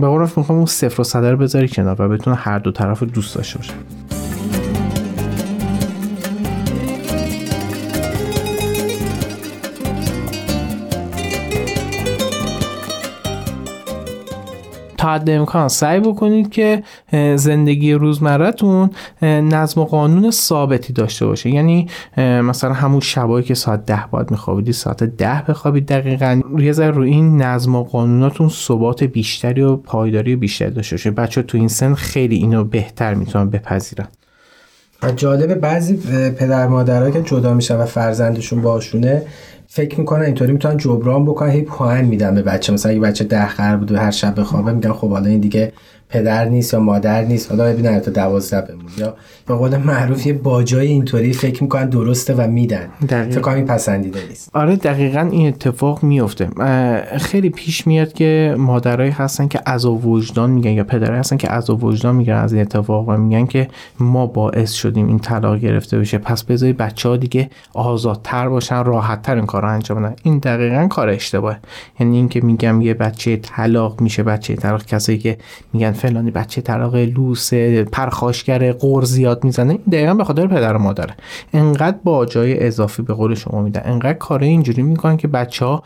به 0.00 0.06
قول 0.06 0.20
می‌خوام 0.20 0.58
اون 0.58 0.66
صفر 0.66 1.00
و 1.00 1.04
صدر 1.04 1.36
بذاری 1.36 1.68
کنار 1.68 2.02
و 2.02 2.08
بتونه 2.08 2.36
هر 2.36 2.58
دو 2.58 2.72
طرف 2.72 2.98
رو 2.98 3.06
دوست 3.06 3.36
داشته 3.36 3.58
باشه 3.58 3.72
تا 15.02 15.14
حد 15.14 15.30
امکان 15.30 15.68
سعی 15.68 16.00
بکنید 16.00 16.50
که 16.50 16.82
زندگی 17.36 17.92
روزمرتون 17.92 18.90
نظم 19.22 19.80
و 19.80 19.84
قانون 19.84 20.30
ثابتی 20.30 20.92
داشته 20.92 21.26
باشه. 21.26 21.50
یعنی 21.50 21.86
مثلا 22.16 22.72
همون 22.72 23.00
شبایی 23.00 23.44
که 23.44 23.54
ساعت 23.54 23.86
ده 23.86 24.04
باید 24.10 24.30
میخوابیدی 24.30 24.72
ساعت 24.72 25.04
ده 25.04 25.42
بخوابید 25.48 25.86
دقیقا. 25.86 26.40
یه 26.58 26.72
ذره 26.72 26.90
رو 26.90 27.02
این 27.02 27.42
نظم 27.42 27.74
و 27.74 27.84
قانوناتون 27.84 28.48
ثبات 28.48 29.04
بیشتری 29.04 29.62
و 29.62 29.76
پایداری 29.76 30.36
بیشتری 30.36 30.70
داشته 30.70 30.96
باشه. 30.96 31.10
بچه 31.10 31.42
تو 31.42 31.58
این 31.58 31.68
سن 31.68 31.94
خیلی 31.94 32.36
اینو 32.36 32.64
بهتر 32.64 33.14
می‌تونن 33.14 33.50
بپذیرن. 33.50 34.08
و 35.02 35.12
جالب 35.12 35.54
بعضی 35.54 35.96
پدر 36.38 36.66
مادرها 36.68 37.10
که 37.10 37.22
جدا 37.22 37.54
میشن 37.54 37.76
و 37.76 37.84
فرزندشون 37.84 38.62
باشونه 38.62 39.22
فکر 39.74 40.00
می‌کنن 40.00 40.24
اینطوری 40.24 40.52
می‌تونن 40.52 40.76
جبران 40.76 41.24
بکنن 41.24 41.50
هی 41.50 41.62
پوهن 41.62 42.04
میدن 42.04 42.34
به 42.34 42.42
بچه 42.42 42.72
مثلا 42.72 42.92
اگه 42.92 43.00
بچه 43.00 43.24
ده 43.24 43.46
خر 43.46 43.76
بود 43.76 43.92
و 43.92 43.96
هر 43.96 44.10
شب 44.10 44.40
بخوابه 44.40 44.72
میگن 44.72 44.92
خب 44.92 45.10
حالا 45.10 45.26
این 45.26 45.40
دیگه 45.40 45.72
پدر 46.08 46.44
نیست 46.44 46.74
یا 46.74 46.80
مادر 46.80 47.24
نیست. 47.24 47.50
حالا 47.50 47.72
ببینن 47.72 48.00
تا 48.00 48.10
دوازده 48.10 48.60
بمون 48.60 48.84
یا 48.98 49.14
به 49.46 49.54
قول 49.54 49.76
معروف 49.76 50.26
یه 50.26 50.32
باجای 50.32 50.86
اینطوری 50.86 51.32
فکر 51.32 51.62
می‌کنن 51.62 51.88
درسته 51.88 52.34
و 52.34 52.46
میدن. 52.46 52.88
فکر 53.08 53.40
کنم 53.40 53.64
پسندیده 53.64 54.20
نیست. 54.28 54.50
آره 54.54 54.76
دقیقا 54.76 55.28
این 55.32 55.48
اتفاق 55.48 56.02
میفته 56.02 56.48
خیلی 57.18 57.50
پیش 57.50 57.86
میاد 57.86 58.12
که 58.12 58.54
مادرایی 58.58 59.10
هستن 59.10 59.48
که 59.48 59.60
از 59.66 59.84
وجدان 59.84 60.50
میگن 60.50 60.70
یا 60.70 60.84
پدرایی 60.84 61.20
هستن 61.20 61.36
که 61.36 61.52
از 61.52 61.70
وجدان 61.70 62.14
میگن 62.14 62.34
از 62.34 62.52
این 62.52 62.62
اتفاق 62.62 63.08
و 63.08 63.16
میگن 63.16 63.46
که 63.46 63.68
ما 64.00 64.26
باعث 64.26 64.72
شدیم 64.72 65.06
این 65.08 65.18
طلاق 65.18 65.58
گرفته 65.58 65.98
بشه. 65.98 66.18
پس 66.18 66.44
بذاری 66.44 66.72
بچه 66.72 67.08
ها 67.08 67.16
دیگه 67.16 67.50
آزادتر 67.74 68.48
باشن 68.48 68.84
راحتتر 68.84 69.36
این 69.36 69.46
کار 69.46 69.61
رو 69.62 69.68
انجام 69.68 70.02
بدن. 70.02 70.16
این 70.22 70.38
دقیقا 70.38 70.86
کار 70.86 71.08
اشتباهه 71.08 71.58
یعنی 72.00 72.16
اینکه 72.16 72.40
میگم 72.40 72.80
یه 72.80 72.94
بچه 72.94 73.36
طلاق 73.36 74.00
میشه 74.00 74.22
بچه 74.22 74.56
طلاق 74.56 74.84
کسایی 74.84 75.18
که 75.18 75.38
میگن 75.72 75.92
فلانی 75.92 76.30
بچه 76.30 76.60
طلاق 76.60 76.94
لوس 76.94 77.54
پرخاشگر 77.92 78.72
قور 78.72 79.04
زیاد 79.04 79.44
می‌زنه 79.44 79.78
دقیقا 79.92 80.14
به 80.14 80.24
خاطر 80.24 80.46
پدر 80.46 80.76
و 80.76 80.78
مادره 80.78 81.14
انقدر 81.52 81.96
با 82.04 82.26
جای 82.26 82.66
اضافی 82.66 83.02
به 83.02 83.14
قول 83.14 83.34
شما 83.34 83.62
میدن. 83.62 83.82
انقدر 83.84 84.12
کار 84.12 84.42
اینجوری 84.42 84.82
می‌کنن 84.82 85.16
که 85.16 85.28
بچه 85.28 85.64
ها 85.64 85.82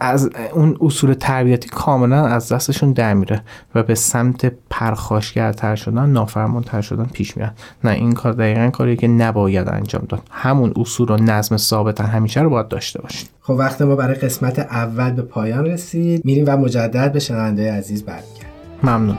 از 0.00 0.30
اون 0.52 0.76
اصول 0.80 1.14
تربیتی 1.14 1.68
کاملا 1.68 2.26
از 2.26 2.52
دستشون 2.52 2.92
در 2.92 3.14
میره 3.14 3.42
و 3.74 3.82
به 3.82 3.94
سمت 3.94 4.52
پرخاشگرتر 4.70 5.76
شدن 5.76 6.10
نافرمانتر 6.10 6.80
شدن 6.80 7.04
پیش 7.12 7.36
میرن. 7.36 7.52
نه 7.84 7.90
این 7.90 8.12
کار 8.12 8.32
دقیقا 8.32 8.70
کاری 8.70 8.96
که 8.96 9.08
نباید 9.08 9.68
انجام 9.68 10.06
داد. 10.08 10.22
همون 10.30 10.72
اصول 10.76 11.10
و 11.10 11.16
نظم 11.16 11.56
ثابت 11.56 12.00
همیشه 12.00 12.40
رو 12.40 12.50
باید 12.50 12.68
داشته 12.68 13.00
باشید. 13.06 13.28
خب 13.40 13.54
وقت 13.58 13.82
ما 13.82 13.96
برای 13.96 14.14
قسمت 14.14 14.58
اول 14.58 15.10
به 15.10 15.22
پایان 15.22 15.66
رسید. 15.66 16.24
میریم 16.24 16.44
و 16.48 16.56
مجدد 16.56 17.12
به 17.12 17.18
شنونده 17.18 17.72
عزیز 17.72 18.04
برمیگردیم. 18.04 18.46
ممنون. 18.82 19.16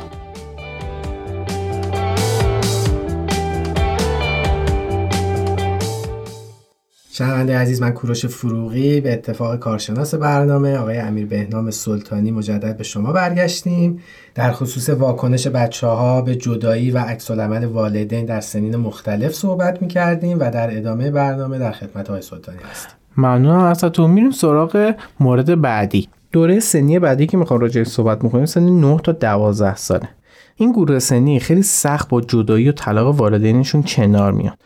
شنونده 7.12 7.58
عزیز 7.58 7.82
من 7.82 7.92
کوروش 7.92 8.26
فروغی 8.26 9.02
به 9.02 9.14
اتفاق 9.14 9.60
کارشناس 9.60 10.16
برنامه 10.16 10.78
آقای 10.78 10.98
امیر 10.98 11.26
بهنام 11.26 11.72
سلطانی 11.72 12.32
مجدد 12.32 12.78
به 12.78 12.84
شما 12.84 13.12
برگشتیم. 13.12 14.00
در 14.36 14.52
خصوص 14.52 14.90
واکنش 14.90 15.48
بچه 15.48 15.88
ها 15.88 16.22
به 16.22 16.36
جدایی 16.36 16.92
و 16.92 16.98
عکس 16.98 17.32
والدین 17.32 18.26
در 18.26 18.42
سنین 18.42 18.76
مختلف 18.76 19.34
صحبت 19.34 19.82
می 19.82 19.88
کردیم 19.88 20.40
و 20.40 20.52
در 20.52 20.78
ادامه 20.78 21.12
برنامه 21.12 21.60
در 21.60 21.72
خدمت 21.72 22.10
های 22.10 22.22
سلطانی 22.22 22.60
هستیم. 22.72 23.07
ممنون 23.18 23.60
ازتون. 23.60 24.12
میریم 24.12 24.32
سراغ 24.32 24.96
مورد 25.20 25.62
بعدی. 25.62 26.10
دوره 26.32 26.60
سنی 26.60 27.00
بعدی 27.00 27.28
که 27.28 27.38
می‌خوام 27.38 27.60
راجعش 27.60 27.88
صحبت 27.88 28.24
می‌کنیم 28.24 28.46
سنی 28.46 28.72
9 28.72 29.00
تا 29.04 29.12
12 29.12 29.76
ساله. 29.76 30.10
این 30.56 30.72
گروه 30.72 31.00
سنی 31.00 31.40
خیلی 31.40 31.62
سخت 31.62 32.10
با 32.10 32.22
جدایی 32.22 32.70
و 32.70 32.72
طلاق 32.72 33.16
والدینشون 33.16 33.84
کنار 33.84 34.32
میاد 34.32 34.58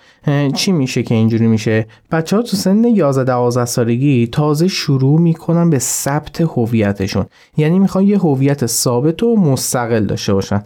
چی 0.54 0.72
میشه 0.72 1.04
که 1.04 1.16
اینجوری 1.16 1.48
میشه؟ 1.48 1.88
بچه 2.12 2.36
ها 2.36 2.42
تو 2.42 2.58
سن 2.58 2.84
11 2.84 3.24
12 3.24 3.66
سالگی 3.66 4.28
تازه 4.28 4.68
شروع 4.68 5.20
می‌کنن 5.20 5.70
به 5.70 5.80
ثبت 5.80 6.42
هویتشون. 6.42 7.26
یعنی 7.58 7.80
می‌خوان 7.80 8.04
یه 8.04 8.18
هویت 8.18 8.66
ثابت 8.66 9.24
و 9.24 9.36
مستقل 9.36 10.06
داشته 10.06 10.34
باشن. 10.34 10.64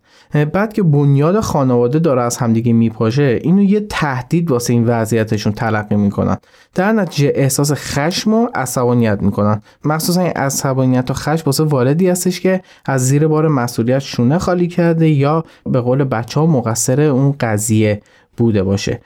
بعد 0.54 0.74
که 0.74 0.84
بنیاد 0.84 1.40
خانواده 1.40 2.00
داره 2.00 2.22
از 2.22 2.38
همدیگه 2.38 2.74
میپاشه 2.74 3.40
اینو 3.44 3.62
یه 3.62 3.80
تهدید 3.80 4.52
واسه 4.52 4.74
این 4.74 4.86
وضعیتشون 4.86 5.54
تلقی 5.54 5.96
می‌کنن. 5.96 6.38
در 6.76 6.92
نتیجه 6.92 7.32
احساس 7.36 7.72
خشم 7.74 8.34
و 8.34 8.48
عصبانیت 8.56 9.22
می‌کنن. 9.22 9.62
مخصوصا 9.86 10.22
این 10.22 10.32
عصبانیت 10.32 11.12
و 11.12 11.14
خشم 11.14 11.44
واسه 11.46 11.64
والدی 11.64 12.10
هستش 12.10 12.40
که 12.42 12.62
از 12.86 13.08
زیر 13.08 13.28
بار 13.28 13.48
مسئولیت 13.48 14.00
شونه 14.00 14.38
خالی 14.38 14.68
کرده 14.68 15.10
یا 15.10 15.44
به 15.66 15.82
قول 15.82 16.04
بچه 16.04 16.40
ها 16.40 16.46
مقصر 16.46 17.02
اون 17.02 17.36
قضیه. 17.40 18.02
بوده 18.38 18.64
باشه. 18.64 19.02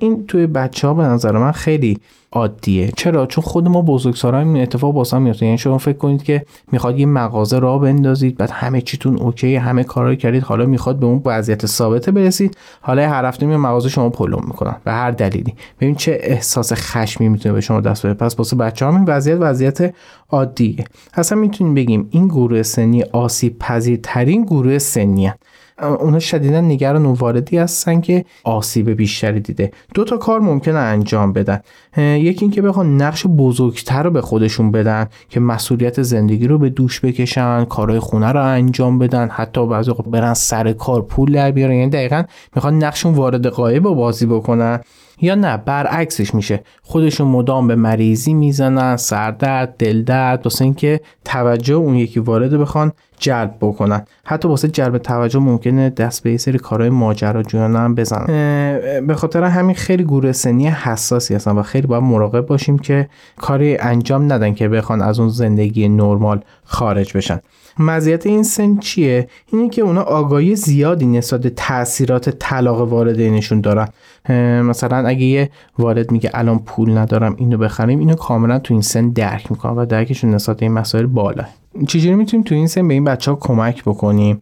این 0.00 0.26
توی 0.26 0.46
بچه 0.46 0.88
ها 0.88 0.94
به 0.94 1.02
نظر 1.02 1.38
من 1.38 1.52
خیلی 1.52 1.98
عادیه. 2.32 2.92
چرا؟ 2.96 3.26
چون 3.26 3.44
خود 3.44 3.68
ما 3.68 3.82
بزرگسالان 3.82 4.46
این 4.46 4.62
اتفاق 4.62 4.94
واسه 4.94 5.18
میفته. 5.18 5.46
یعنی 5.46 5.58
شما 5.58 5.78
فکر 5.78 5.96
کنید 5.96 6.22
که 6.22 6.44
می‌خواد 6.72 6.98
یه 6.98 7.06
مغازه 7.06 7.58
را 7.58 7.78
بندازید 7.78 8.36
بعد 8.36 8.50
همه 8.50 8.80
چیتون 8.80 9.18
اوکی 9.18 9.56
همه 9.56 9.84
کارا 9.84 10.14
کردید 10.14 10.42
حالا 10.42 10.66
می‌خواد 10.66 10.98
به 10.98 11.06
اون 11.06 11.22
وضعیت 11.24 11.66
ثابته 11.66 12.12
برسید 12.12 12.56
حالا 12.80 13.08
هر 13.08 13.24
هفته 13.24 13.46
می 13.46 13.56
مغازه 13.56 13.88
شما 13.88 14.10
پلم 14.10 14.44
می‌کنن 14.46 14.76
به 14.84 14.92
هر 14.92 15.10
دلیلی. 15.10 15.54
ببین 15.80 15.94
چه 15.94 16.18
احساس 16.20 16.72
خشمی 16.72 17.28
می‌تونه 17.28 17.52
به 17.52 17.60
شما 17.60 17.80
دست 17.80 18.06
بده 18.06 18.14
پس 18.14 18.38
واسه 18.38 18.56
بچه 18.56 18.86
این 18.86 19.04
وضعیت 19.04 19.38
وضعیت 19.40 19.94
عادیه. 20.30 20.84
اصلا 21.14 21.38
می‌تونیم 21.38 21.74
بگیم 21.74 22.08
این 22.10 22.28
گروه 22.28 22.62
سنی 22.62 23.02
آسیب 23.02 23.58
پذیرترین 23.58 24.44
گروه 24.44 24.78
سنی 24.78 25.32
اونا 25.78 26.18
شدیدا 26.18 26.60
نگران 26.60 27.06
واردی 27.06 27.58
هستن 27.58 28.00
که 28.00 28.24
آسیب 28.44 28.90
بیشتری 28.90 29.40
دیده. 29.40 29.72
دو 29.94 30.04
تا 30.04 30.16
کار 30.16 30.40
ممکنه 30.40 30.78
انجام 30.78 31.32
بدن. 31.32 31.60
یکی 31.96 32.44
اینکه 32.44 32.62
بخوان 32.62 33.02
نقش 33.02 33.26
بزرگتر 33.26 34.02
رو 34.02 34.10
به 34.10 34.20
خودشون 34.20 34.70
بدن 34.70 35.06
که 35.28 35.40
مسئولیت 35.40 36.02
زندگی 36.02 36.46
رو 36.46 36.58
به 36.58 36.70
دوش 36.70 37.00
بکشن 37.00 37.64
کارهای 37.64 38.00
خونه 38.00 38.32
رو 38.32 38.44
انجام 38.44 38.98
بدن 38.98 39.28
حتی 39.28 39.66
بعضی 39.66 39.92
برن 40.06 40.34
سر 40.34 40.72
کار 40.72 41.02
پول 41.02 41.32
در 41.32 41.50
بیارن. 41.50 41.74
یعنی 41.74 41.90
دقیقا 41.90 42.22
می‌خوان 42.54 42.84
نقشون 42.84 43.14
وارد 43.14 43.46
قایب 43.46 43.86
رو 43.86 43.94
بازی 43.94 44.26
بکنن 44.26 44.80
یا 45.20 45.34
نه 45.34 45.56
برعکسش 45.56 46.34
میشه. 46.34 46.62
خودشون 46.82 47.28
مدام 47.28 47.68
به 47.68 47.74
مریضی 47.74 48.34
می‌زنن 48.34 48.96
سردرد 48.96 49.76
دلدرد 49.78 50.40
واسه 50.44 50.64
اینکه 50.64 51.00
توجه 51.24 51.74
اون 51.74 51.94
یکی 51.94 52.20
وارد 52.20 52.58
بخوان 52.58 52.92
جلب 53.18 53.56
بکنن. 53.60 54.04
حتی 54.24 54.48
واسه 54.48 54.68
جلب 54.68 54.98
توجه 54.98 55.38
ممکنه 55.38 55.90
دست 55.90 56.22
به 56.22 56.30
یه 56.30 56.36
سری 56.36 56.58
کارهای 56.58 56.90
ماجراجویانه 56.90 57.78
هم 57.78 57.94
بزنن. 57.94 58.26
به 59.06 59.14
خاطر 59.14 59.44
همین 59.44 59.74
خیلی 59.74 60.04
گروه 60.04 60.32
سنی 60.32 60.68
حساسی 60.68 61.34
هستن 61.34 61.50
و 61.50 61.62
خیلی 61.62 61.81
باید 61.86 62.02
مراقب 62.02 62.46
باشیم 62.46 62.78
که 62.78 63.08
کاری 63.36 63.76
انجام 63.76 64.32
ندن 64.32 64.54
که 64.54 64.68
بخوان 64.68 65.02
از 65.02 65.20
اون 65.20 65.28
زندگی 65.28 65.88
نرمال 65.88 66.40
خارج 66.64 67.16
بشن. 67.16 67.40
مزیت 67.78 68.26
این 68.26 68.42
سن 68.42 68.78
چیه؟ 68.78 69.28
اینه 69.52 69.68
که 69.68 69.82
اونا 69.82 70.02
آگاهی 70.02 70.56
زیادی 70.56 71.06
نسبت 71.06 71.46
تاثیرات 71.46 72.30
طلاق 72.30 72.80
والدینشون 72.92 73.60
دارن. 73.60 73.88
مثلا 74.62 75.08
اگه 75.08 75.24
یه 75.24 75.50
والد 75.78 76.10
میگه 76.10 76.30
الان 76.34 76.58
پول 76.58 76.98
ندارم 76.98 77.34
اینو 77.38 77.58
بخریم 77.58 77.98
اینو 77.98 78.14
کاملا 78.14 78.58
تو 78.58 78.74
این 78.74 78.82
سن 78.82 79.08
درک 79.08 79.50
می‌کنن 79.50 79.72
و 79.72 79.86
درکشون 79.86 80.30
نسبت 80.30 80.62
این 80.62 80.72
مسائل 80.72 81.06
بالاه 81.06 81.48
چجوری 81.88 82.14
می‌تونیم 82.14 82.44
تو 82.44 82.54
این 82.54 82.66
سن 82.66 82.88
به 82.88 82.94
این 82.94 83.04
بچه 83.04 83.30
ها 83.30 83.36
کمک 83.40 83.82
بکنیم؟ 83.84 84.40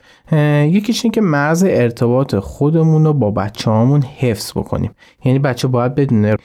یکیش 0.64 1.04
این 1.04 1.12
که 1.12 1.20
مرز 1.20 1.64
ارتباط 1.64 2.34
خودمون 2.34 3.04
رو 3.04 3.12
با 3.12 3.30
بچه 3.30 3.70
هامون 3.70 4.02
حفظ 4.02 4.50
بکنیم. 4.50 4.90
یعنی 5.24 5.38
بچه 5.38 5.68
باید 5.68 5.94
بدونه 5.94 6.36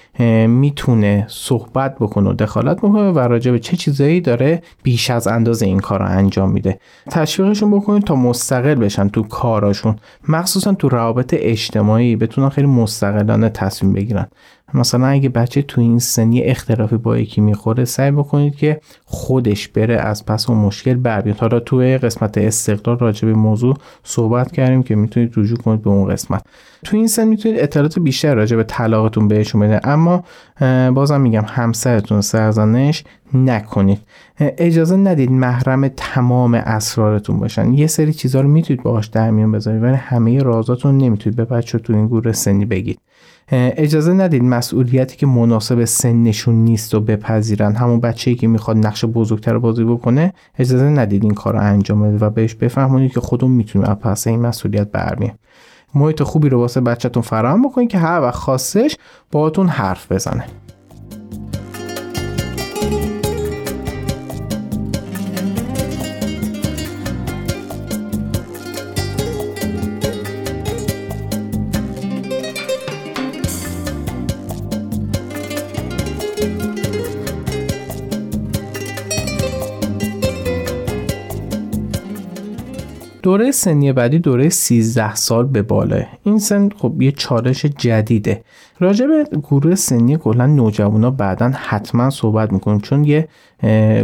می‌تونه 0.48 1.26
صحبت 1.30 1.96
بکنه 1.96 2.30
و 2.30 2.34
دخالت 2.34 2.78
بکنه 2.78 3.12
و 3.12 3.20
راجع 3.20 3.52
به 3.52 3.60
چه 3.60 3.78
چیزایی 3.78 4.22
داره 4.22 4.62
بیش 4.84 5.10
از 5.10 5.28
اندازه 5.28 5.66
این 5.66 5.80
کار 5.80 6.00
رو 6.00 6.06
انجام 6.10 6.52
میده. 6.52 6.80
تشویقشون 7.12 7.72
بکنیم 7.72 8.00
تا 8.00 8.16
مستقل 8.16 8.76
بشن 8.76 9.10
تو 9.10 9.24
کاراشون 9.24 9.96
مخصوصا 10.30 10.74
تو 10.74 10.90
روابط 10.90 11.36
اجتماعی 11.38 12.16
بتونن 12.16 12.50
خیلی 12.50 12.68
مستقلانه 12.68 13.50
تصمیم 13.50 13.94
بگیرن. 13.94 14.28
مثلا 14.74 15.08
اگه 15.08 15.30
بچه 15.30 15.62
تو 15.62 15.82
این 15.82 16.00
سنی 16.00 16.42
اختلافی 16.42 16.98
با 16.98 17.18
یکی 17.18 17.42
می‌خوره 17.42 17.86
سعی 17.86 18.12
بکنید 18.12 18.56
که 18.56 18.80
خودش 19.06 19.68
بره 19.68 19.96
از 19.96 20.26
پس 20.26 20.50
اون 20.50 20.60
مشکل 20.60 20.94
بر 20.94 21.22
بیاد. 21.22 21.38
حالا 21.38 21.60
توی 21.60 21.98
قسمت 21.98 22.38
استقلال 22.38 23.00
راجع 23.00 23.28
به 23.28 23.34
موضوع 23.34 23.78
صحبت 24.04 24.52
کردیم 24.52 24.84
که 24.84 24.96
می‌تونید 24.96 25.34
رجوع 25.38 25.58
کنید 25.58 25.82
به 25.82 25.90
اون 25.90 26.10
قسمت. 26.10 26.46
تو 26.84 26.98
این 26.98 27.08
سن 27.08 27.28
می‌تونید 27.28 27.60
اطلاعات 27.60 28.00
بیشتر 28.00 28.36
راجع 28.36 28.58
به 28.58 28.64
طلاقتون 28.64 29.28
بهشون 29.28 29.62
بده 29.62 29.88
اما 29.88 30.24
بازم 30.92 31.22
میگم 31.22 31.46
همسرتون 31.48 32.22
سرزنش 32.22 33.04
نکنید. 33.34 34.00
اجازه 34.40 34.98
ندید 34.98 35.32
محرم 35.32 35.88
تمام 35.88 36.54
اسرارتون 36.54 37.40
باشن. 37.40 37.74
یه 37.74 37.88
سری 37.88 38.14
چیزها 38.14 38.42
رو 38.42 38.48
می‌تونید 38.48 38.84
باهاش 38.84 39.08
در 39.08 39.32
میون 39.32 39.52
بذارید 39.52 39.84
ولی 39.84 39.96
همه 39.96 40.44
رازاتون 40.44 40.98
نمی‌تونید 40.98 41.38
به 41.38 41.46
بچه 41.46 41.78
تو 41.78 41.94
این 41.94 42.08
گروه 42.08 42.32
سنی 42.32 42.66
بگید. 42.66 43.00
اجازه 43.52 44.14
ندید 44.14 44.44
مسئولیتی 44.44 45.18
که 45.18 45.28
مناسب 45.28 45.86
سنشون 45.86 46.56
نیست 46.56 46.96
و 46.96 47.00
بپذیرن. 47.00 47.76
همون 47.76 48.00
بچه‌ای 48.00 48.38
که 48.38 48.48
می‌خواد 48.48 48.78
نقش 48.78 49.06
بزرگتر 49.06 49.58
بازی 49.58 49.84
بکنه 49.84 50.34
اجازه 50.60 50.86
ندید 50.86 51.24
این 51.24 51.34
کار 51.34 51.54
رو 51.54 51.60
انجام 51.60 52.02
بده 52.02 52.26
و 52.26 52.30
بهش 52.30 52.54
بفهمونید 52.56 53.14
که 53.14 53.20
خودمون 53.20 53.52
می‌تونیم 53.52 53.90
از 53.90 53.96
پس 53.96 54.28
این 54.28 54.42
مسئولیت 54.42 54.92
برمیم 54.92 55.34
محیط 55.96 56.24
خوبی 56.24 56.50
رو 56.50 56.60
واسه 56.60 56.82
بچهتون 56.82 57.24
فراهم 57.24 57.62
بکنید 57.68 57.90
که 57.90 57.98
هر 57.98 58.22
وقت 58.22 58.36
خواستش 58.36 58.98
باهاتون 59.32 59.68
حرف 59.68 60.12
بزنه. 60.12 60.46
دوره 83.26 83.52
سنی 83.52 83.94
بعدی 83.94 84.20
دوره 84.20 84.50
13 84.50 85.16
سال 85.16 85.46
به 85.46 85.62
بالاه 85.62 86.06
این 86.24 86.40
سن 86.40 86.70
خب 86.78 87.02
یه 87.02 87.12
چالش 87.12 87.66
جدیده. 87.66 88.44
راجع 88.80 89.06
به 89.06 89.38
گروه 89.38 89.76
سنی 89.76 90.18
کلا 90.18 90.46
نوجوانا 90.46 91.12
بعدا 91.12 91.52
حتما 91.56 92.10
صحبت 92.10 92.54
می‌کنیم 92.54 92.80
چون 92.80 93.04
یه 93.04 93.28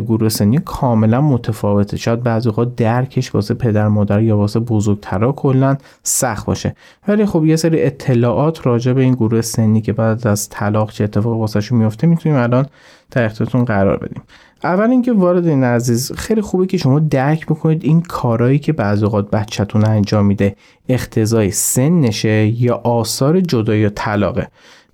گروه 0.08 0.30
سنی 0.30 0.58
کاملا 0.58 1.22
متفاوته. 1.22 1.98
شاید 1.98 2.24
بعضی 2.24 2.50
اوقات 2.50 2.75
درکش 2.75 3.36
واسه 3.36 3.54
پدر 3.54 3.88
مادر 3.88 4.22
یا 4.22 4.38
واسه 4.38 4.60
بزرگترا 4.60 5.32
کلا 5.32 5.78
سخت 6.04 6.46
باشه. 6.46 6.75
ولی 7.08 7.25
خب 7.25 7.46
یه 7.46 7.56
سری 7.56 7.84
اطلاعات 7.84 8.68
راجع 8.68 8.94
به 8.94 9.01
این 9.01 9.13
گروه 9.13 9.42
سنی 9.42 9.82
که 9.82 9.94
بعد 9.94 10.28
از 10.28 10.50
طلاق 10.50 10.92
چه 10.92 11.04
اتفاق 11.04 11.38
واسهشون 11.38 11.78
میفته 11.78 12.08
می‌تونیم 12.08 12.38
الان 12.38 12.66
در 13.12 13.25
اختیارتون 13.25 13.66
قرار 13.66 13.98
بدیم. 13.98 14.24
اول 14.63 14.89
اینکه 14.89 15.13
وارد 15.13 15.48
این 15.48 15.63
عزیز 15.63 16.12
خیلی 16.12 16.41
خوبه 16.41 16.65
که 16.65 16.77
شما 16.77 17.00
درک 17.00 17.46
بکنید 17.46 17.84
این 17.84 18.01
کارهایی 18.01 18.60
که 18.60 18.74
بعض 18.74 19.03
اوقات 19.03 19.30
بچهتون 19.30 19.86
انجام 19.86 20.25
میده. 20.25 20.56
اختزای 20.89 21.51
سنشه 21.51 22.48
یا 22.48 22.75
آثار 22.75 23.39
جدایی 23.39 23.82
یا 23.82 23.89
طلاقه. 23.89 24.48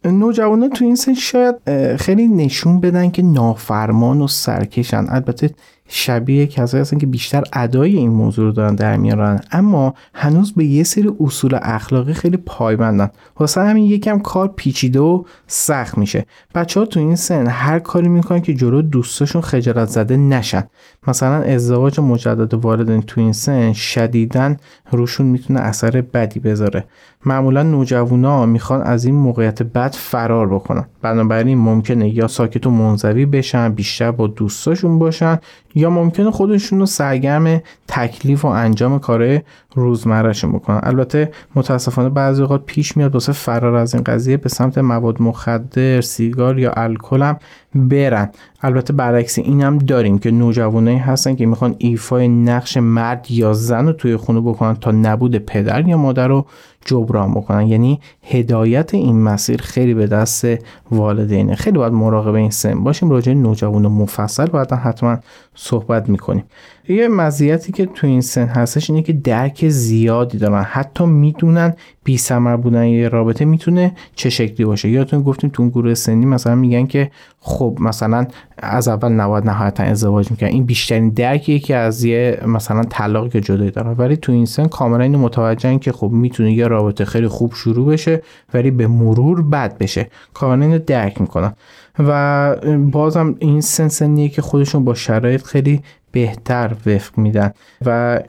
نوجوانان 0.05 0.69
تو 0.69 0.86
این 0.86 0.95
سن 0.95 1.13
شاید 1.13 1.55
خیلی 1.95 2.27
نشون 2.27 2.79
بدن 2.79 3.09
که 3.09 3.21
نافرمان 3.21 4.21
و 4.21 4.27
سرکشن. 4.27 5.05
البته 5.09 5.50
شبیه 5.88 6.48
کسایی 6.48 6.82
هستن 6.82 6.98
که 6.98 7.06
بیشتر 7.06 7.44
ادای 7.53 7.98
این 7.98 8.10
موضوع 8.10 8.46
رو 8.46 8.51
دارن 8.51 8.75
در 8.75 8.98
میارن 8.98 9.39
اما 9.51 9.94
هنوز 10.13 10.53
به 10.53 10.65
یه 10.65 10.84
سری 10.84 11.12
اصول 11.20 11.60
اخلاقی 11.62 12.13
خیلی 12.13 12.38
پایبندن. 12.38 13.10
واسه 13.39 13.62
همین 13.62 13.84
یکم 13.84 14.20
کار 14.20 14.48
پیچیده 14.48 15.00
و 15.00 15.24
سخت 15.48 15.98
میشه. 15.98 16.25
بچه 16.56 16.79
ها 16.79 16.86
تو 16.86 17.00
این 17.00 17.15
سن 17.15 17.48
هر 17.48 17.79
کاری 17.79 18.08
می‌کنن 18.08 18.41
که 18.41 18.53
جلو 18.53 18.82
دوستاشون 18.82 19.41
خجالت 19.41 19.89
زده 19.89 20.17
نشن. 20.17 20.63
مثلا 21.08 21.44
ازدواج 21.44 22.00
مجدد 22.00 22.53
والدین 22.53 23.01
تو 23.01 23.22
این 23.22 23.34
سن 23.34 23.74
شدیدن 23.74 24.58
روشون 24.91 25.25
می‌تونه 25.25 25.60
اثر 25.60 26.01
بدی 26.01 26.39
بذاره. 26.39 26.84
معمولا 27.25 27.63
نوجوانا 27.63 28.46
می‌خوان 28.46 28.82
از 28.82 29.06
این 29.06 29.15
موقعیت 29.15 29.63
بد 29.63 29.96
فرار 29.96 30.48
بکنن. 30.48 30.86
بنابراین 31.01 31.58
ممکنه 31.58 32.10
یا 32.10 32.27
ساکت 32.27 32.67
و 32.67 32.72
منزوی 32.72 33.25
بشن 33.25 33.70
بیشتر 33.70 34.12
با 34.12 34.27
دوستاشون 34.27 35.00
باشن 35.00 35.39
یا 35.77 35.89
ممکنه 35.89 36.31
خودشون 36.31 36.79
رو 36.79 36.86
سرگرم 36.86 37.62
تکلیف 37.88 38.46
و 38.46 38.48
انجام 38.48 39.00
کارهای 39.00 39.41
روزمرهشون 39.75 40.51
بکنن. 40.51 40.79
البته 40.84 41.31
متاسفانه 41.55 42.10
بعضی 42.10 42.41
اوقات 42.41 42.65
پیش 42.65 42.98
میاد 42.98 43.13
واسه 43.13 43.31
فرار 43.31 43.75
از 43.75 43.93
این 43.93 44.03
قضیه 44.03 44.38
به 44.38 44.50
سمت 44.50 44.77
مواد 44.77 45.22
مخدر 45.22 46.01
سیگار 46.01 46.60
یا 46.60 46.72
الکل 46.72 47.24
هم 47.24 47.39
برن. 47.75 48.29
البته 48.61 48.93
برعکس 48.93 49.39
این 49.39 49.61
هم 49.61 49.77
داریم 49.77 50.17
که 50.19 50.31
نوجوانایی 50.31 50.97
هستن 50.97 51.35
که 51.35 51.45
می‌خوان 51.45 51.75
ایفای 51.77 52.27
نقش 52.27 52.77
مرد 52.77 53.31
یا 53.31 53.53
زن 53.53 53.85
رو 53.85 53.93
توی 53.93 54.17
خونه 54.17 54.41
بکنن 54.41 54.75
تا 54.75 54.91
نبود 54.91 55.35
پدر 55.37 55.87
یا 55.87 55.97
مادر 55.97 56.27
رو 56.27 56.45
جبران 56.85 57.31
بکنن. 57.33 57.67
یعنی 57.67 57.99
هدایت 58.23 58.93
این 58.93 59.23
مسیر 59.23 59.61
خیلی 59.61 59.93
به 59.93 60.07
دست 60.07 60.47
والدینه. 60.91 61.55
خیلی 61.55 61.77
باید 61.77 61.93
مراقب 61.93 62.33
این 62.33 62.49
سن 62.49 62.83
باشیم. 62.83 63.09
راجع 63.09 63.34
نوجوان 63.34 63.88
مفصل 63.88 64.45
بعدا 64.45 64.75
حتما 64.75 65.17
صحبت 65.55 66.10
می‌کنیم. 66.10 66.43
یه 66.89 67.08
مزیتی 67.08 67.71
که 67.71 67.86
تو 67.86 68.08
این 68.08 68.21
سن 68.21 68.47
هستش 68.47 68.89
اینه 68.89 69.02
که 69.02 69.13
درک 69.13 69.69
زیادی 69.69 70.38
دارن. 70.38 70.63
حتی 70.63 71.06
می‌دونن 71.06 71.73
بی 72.04 72.17
سمر 72.17 72.56
بودن 72.56 72.86
یه 72.86 73.10
رابطه 73.10 73.45
می‌تونه 73.45 73.95
چه 74.15 74.30
شکلی 74.30 74.65
باشه. 74.65 74.89
یادتون 74.89 75.21
گفتیم 75.21 75.50
تو 75.50 75.63
اون 75.63 75.69
گروه 75.69 75.93
سنی 75.93 76.26
مثلا 76.26 76.56
میگن 76.56 76.86
که 76.86 77.12
خب 77.39 77.78
مثلا 77.80 78.28
از 78.58 78.88
اول 78.88 79.12
نباید 79.12 79.45
نهایتا 79.45 79.84
ازدواج 79.84 80.32
می‌کنن 80.32 80.50
این 80.50 80.65
بیشترین 80.65 81.10
درکیه 81.10 81.60
که 81.60 81.76
از 81.76 82.04
یه 82.04 82.41
مثلا 82.47 82.84
طلاق 82.84 83.30
که 83.32 83.41
جدایی 83.41 83.71
دارن. 83.71 83.95
ولی 83.97 84.17
تو 84.17 84.32
این 84.32 84.45
سن 84.45 84.67
کاملا 84.67 85.04
اینو 85.04 85.17
متوجهن 85.17 85.80
که 85.80 85.91
خب 85.91 86.10
می‌تونه 86.12 86.54
یه 86.54 86.67
رابطه 86.67 87.06
خیلی 87.06 87.28
خوب 87.28 87.54
شروع 87.54 87.93
بشه 87.93 88.21
ولی 88.54 88.71
به 88.71 88.88
مرور 88.88 89.41
بد 89.41 89.78
بشه. 89.78 90.10
کاملا 90.34 90.65
اینو 90.65 90.80
درک 90.80 91.21
می‌کنن. 91.21 91.54
و 92.00 92.56
بازم 92.91 93.36
این 93.39 93.62
سن 93.62 93.88
سنیه 93.88 94.30
که 94.30 94.41
خودشون 94.41 94.84
با 94.84 94.93
شرایط 94.93 95.43
خیلی 95.43 95.82
بهتر 96.17 96.75
وفق 96.86 97.17
میدن 97.17 97.51
و 97.86 98.19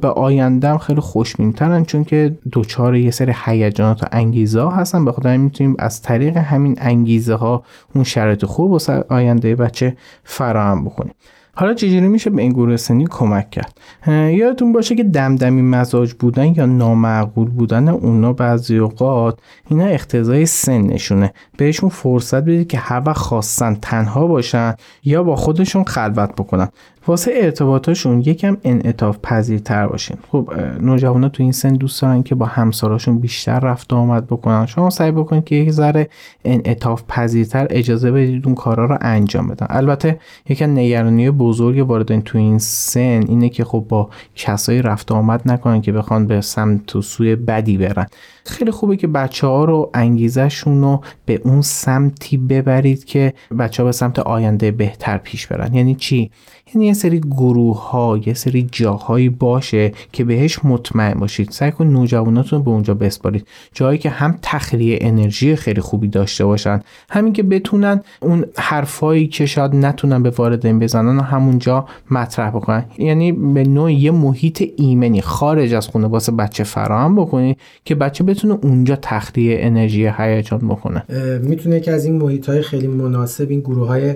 به 0.00 0.08
آیندهم 0.08 0.78
خیلی 0.78 1.00
خوشبینترن 1.00 1.84
چون 1.84 2.04
که 2.04 2.38
دوچار 2.52 2.96
یه 2.96 3.10
سری 3.10 3.34
هیجانات 3.44 4.02
و 4.02 4.06
انگیزه 4.12 4.60
ها 4.60 4.70
هستن. 4.70 5.04
به 5.04 5.12
خاطر 5.12 5.36
می‌تونیم 5.36 5.76
از 5.78 6.02
طریق 6.02 6.36
همین 6.36 6.76
انگیزه 6.80 7.34
ها 7.34 7.62
اون 7.94 8.04
شرایط 8.04 8.44
خوب 8.44 8.70
واسه 8.70 9.04
آینده 9.08 9.54
بچه 9.54 9.96
فراهم 10.24 10.84
بکنیم. 10.84 11.14
حالا 11.54 11.74
چجوری 11.74 12.08
میشه 12.08 12.30
به 12.30 12.42
این 12.42 12.52
گروه 12.52 12.76
سنی 12.76 13.06
کمک 13.10 13.50
کرد؟ 13.50 13.78
یادتون 14.08 14.72
باشه 14.72 14.94
که 14.94 15.04
دمدمی 15.04 15.62
مزاج 15.62 16.12
بودن 16.12 16.54
یا 16.54 16.66
نامعقول 16.66 17.48
بودن 17.48 17.88
اونا 17.88 18.32
بعضی 18.32 18.78
اوقات 18.78 19.38
اینا 19.70 19.96
سن 20.44 20.80
نشونه 20.80 21.32
بهشون 21.56 21.88
فرصت 21.88 22.42
بدید 22.42 22.68
که 22.68 22.78
هر 22.78 23.02
وقت 23.06 23.16
خواستن 23.16 23.74
تنها 23.74 24.26
باشن 24.26 24.74
یا 25.04 25.22
با 25.22 25.36
خودشون 25.36 25.84
خلوت 25.84 26.32
بکنن. 26.32 26.68
واسه 27.08 27.30
ارتباطاشون 27.34 28.20
یکم 28.20 28.56
انعطاف 28.64 29.18
پذیرتر 29.22 29.86
باشین 29.86 30.16
خب 30.32 30.52
نوجوانا 30.80 31.28
تو 31.28 31.42
این 31.42 31.52
سن 31.52 31.72
دوست 31.72 32.02
دارن 32.02 32.22
که 32.22 32.34
با 32.34 32.46
همساراشون 32.46 33.18
بیشتر 33.18 33.60
رفت 33.60 33.92
آمد 33.92 34.26
بکنن. 34.26 34.66
شما 34.66 34.90
سعی 34.90 35.10
بکنید 35.10 35.44
که 35.44 35.54
یک 35.54 35.70
ذره 35.70 36.08
انعطاف 36.44 37.02
پذیرتر 37.08 37.66
اجازه 37.70 38.10
بدید 38.10 38.46
اون 38.46 38.54
کارا 38.54 38.84
رو 38.84 38.98
انجام 39.00 39.46
بدن. 39.46 39.66
البته 39.70 40.18
یکم 40.48 40.70
نگرانی 40.70 41.30
بزرگ 41.30 41.88
واردن 41.88 42.20
تو 42.20 42.38
این 42.38 42.58
سن 42.58 43.24
اینه 43.28 43.48
که 43.48 43.64
خب 43.64 43.84
با 43.88 44.10
کسایی 44.34 44.82
رفت 44.82 45.12
آمد 45.12 45.42
نکنن 45.46 45.80
که 45.80 45.92
بخوان 45.92 46.26
به 46.26 46.40
سمت 46.40 46.96
و 46.96 47.02
سوی 47.02 47.36
بدی 47.36 47.78
برن. 47.78 48.06
خیلی 48.44 48.70
خوبه 48.70 48.96
که 48.96 49.06
بچه 49.06 49.46
ها 49.46 49.64
رو 49.64 49.90
انگیزشون 49.94 50.82
رو 50.82 51.00
به 51.26 51.40
اون 51.44 51.62
سمتی 51.62 52.36
ببرید 52.36 53.04
که 53.04 53.32
بچه 53.58 53.82
ها 53.82 53.86
به 53.86 53.92
سمت 53.92 54.18
آینده 54.18 54.70
بهتر 54.70 55.18
پیش 55.18 55.46
برن. 55.46 55.74
یعنی 55.74 55.94
چی؟ 55.94 56.30
یعنی 56.74 56.86
یه 56.86 56.92
سری 56.92 57.20
گروه 57.20 57.90
ها 57.90 58.18
یه 58.26 58.34
سری 58.34 58.68
جاهایی 58.72 59.28
باشه 59.28 59.92
که 60.12 60.24
بهش 60.24 60.64
مطمئن 60.64 61.14
باشید. 61.18 61.50
سعی 61.50 61.70
کن 61.70 61.86
نوجواناتون 61.86 62.62
به 62.62 62.70
اونجا 62.70 62.94
بسپارید. 62.94 63.46
جایی 63.72 63.98
که 63.98 64.10
هم 64.10 64.38
تخلیه 64.42 64.98
انرژی 65.00 65.56
خیلی 65.56 65.80
خوبی 65.80 66.08
داشته 66.08 66.44
باشن 66.44 66.80
همین 67.10 67.32
که 67.32 67.42
بتونن 67.42 68.00
اون 68.20 68.44
حرفایی 68.56 69.26
که 69.26 69.46
شاید 69.46 69.76
نتونن 69.76 70.22
به 70.22 70.30
والدین 70.30 70.78
بزنن 70.78 71.18
و 71.18 71.22
همونجا 71.22 71.86
مطرح 72.10 72.50
بکنن. 72.50 72.84
یعنی 72.98 73.32
به 73.32 73.64
نوع 73.64 73.92
یه 73.92 74.10
محیط 74.10 74.70
ایمنی 74.76 75.20
خارج 75.20 75.74
از 75.74 75.88
خونه 75.88 76.06
واسه 76.06 76.32
بچه 76.32 76.64
فراهم 76.64 77.16
بکنید 77.16 77.56
که 77.84 77.94
بچه 77.94 78.24
بتونه 78.24 78.58
اونجا 78.62 78.98
تخلیه 79.02 79.58
انرژی 79.60 80.10
هیجان 80.18 80.60
بکنه. 80.68 81.02
می‌تونه 81.42 81.80
که 81.80 81.92
از 81.92 82.04
این 82.04 82.22
محیط 82.22 82.48
های 82.48 82.62
خیلی 82.62 82.86
مناسب 82.86 83.50
این 83.50 83.60
گروه 83.60 83.88
های 83.88 84.14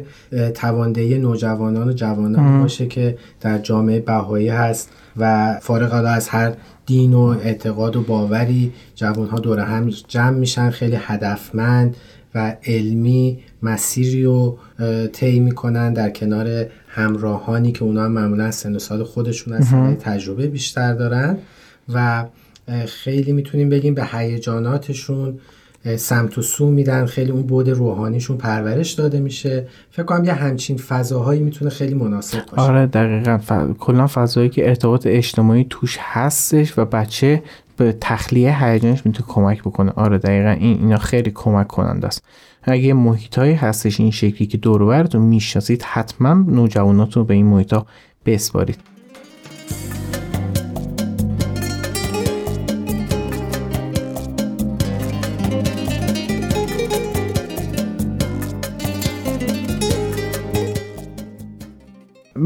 تواندهی 0.54 1.18
نوجوانان 1.18 1.88
و 1.88 1.92
جوانان 1.92 2.41
باشه 2.42 2.86
که 2.86 3.18
در 3.40 3.58
جامعه 3.58 4.00
بهایی 4.00 4.48
هست 4.48 4.90
و 5.16 5.54
فارغ 5.62 6.04
از 6.06 6.28
هر 6.28 6.52
دین 6.86 7.14
و 7.14 7.20
اعتقاد 7.20 7.96
و 7.96 8.02
باوری 8.02 8.72
جوانها 8.94 9.38
دور 9.38 9.60
هم 9.60 9.88
جمع 10.08 10.38
میشن 10.38 10.70
خیلی 10.70 10.96
هدفمند 11.00 11.96
و 12.34 12.56
علمی 12.66 13.38
مسیری 13.62 14.24
رو 14.24 14.58
طی 15.12 15.40
می‌کنن 15.40 15.92
در 15.92 16.10
کنار 16.10 16.66
همراهانی 16.88 17.72
که 17.72 17.84
اونا 17.84 18.04
هم 18.04 18.12
معمولا 18.12 18.50
سن 18.50 18.76
و 18.76 18.78
سال 18.78 19.04
خودشون 19.04 19.54
هستن 19.54 19.94
تجربه 19.94 20.46
بیشتر 20.46 20.94
دارن 20.94 21.38
و 21.94 22.24
خیلی 22.86 23.32
می‌تونیم 23.32 23.68
بگیم 23.68 23.94
به 23.94 24.04
هیجاناتشون 24.04 25.38
سمت 25.96 26.38
و 26.38 26.42
سو 26.42 26.70
میدن. 26.70 27.06
خیلی 27.06 27.30
اون 27.30 27.42
بود 27.42 27.70
روحانیشون 27.70 28.36
پرورش 28.36 28.92
داده 28.92 29.20
میشه. 29.20 29.66
فکر 29.90 30.02
کنم 30.02 30.24
یه 30.24 30.32
همچین 30.32 30.76
فضاهایی 30.76 31.40
می‌تونه 31.40 31.70
خیلی 31.70 31.94
مناسب 31.94 32.46
باشه. 32.46 32.62
آره 32.62 32.86
دقیقا. 32.86 33.38
ف... 33.38 33.52
کلا 33.78 34.06
فضایی 34.06 34.48
که 34.48 34.68
ارتباط 34.68 35.06
اجتماعی 35.06 35.66
توش 35.70 35.98
هستش 36.00 36.78
و 36.78 36.84
بچه 36.84 37.42
به 37.76 37.96
تخلیه 38.00 38.64
هیجانش 38.64 39.06
می‌تونه 39.06 39.28
کمک 39.28 39.60
بکنه. 39.60 39.92
آره 39.96 40.18
دقیقا. 40.18 40.50
این 40.50 40.78
اینا 40.78 40.98
خیلی 40.98 41.30
کمک 41.30 41.66
کننده 41.66 42.06
است. 42.06 42.24
اگه 42.62 42.92
محیط 42.92 43.38
هستش 43.38 44.00
این 44.00 44.10
شکلی 44.10 44.46
که 44.46 44.58
دور 44.58 44.84
براتون 44.84 45.22
می‌شناسید 45.22 45.82
حتما 45.82 46.34
نوجواناتون 46.34 47.24
به 47.24 47.34
این 47.34 47.46
محیط 47.46 47.72
ها 47.72 47.86
بسپارید. 48.26 48.78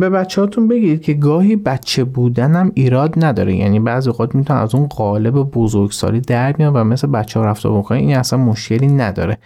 به 0.00 0.10
بچه 0.10 0.40
هاتون 0.40 0.68
بگید 0.68 1.02
که 1.02 1.14
گاهی 1.14 1.56
بچه 1.56 2.04
بودنم 2.04 2.72
ایراد 2.74 3.24
نداره. 3.24 3.56
یعنی 3.56 3.80
بعضی 3.80 4.10
اوقات 4.10 4.34
می‌تونن 4.34 4.58
از 4.58 4.74
اون 4.74 4.86
قالب 4.86 5.34
بزرگسالی 5.34 6.20
در 6.20 6.52
بیان 6.52 6.72
و 6.72 6.84
مثل 6.84 7.08
بچه 7.08 7.40
ها 7.40 7.46
رفتار 7.46 7.78
بکنن. 7.78 7.98
این 7.98 8.16
اصلا 8.16 8.38
مشکلی 8.38 8.86
نداره. 8.86 9.38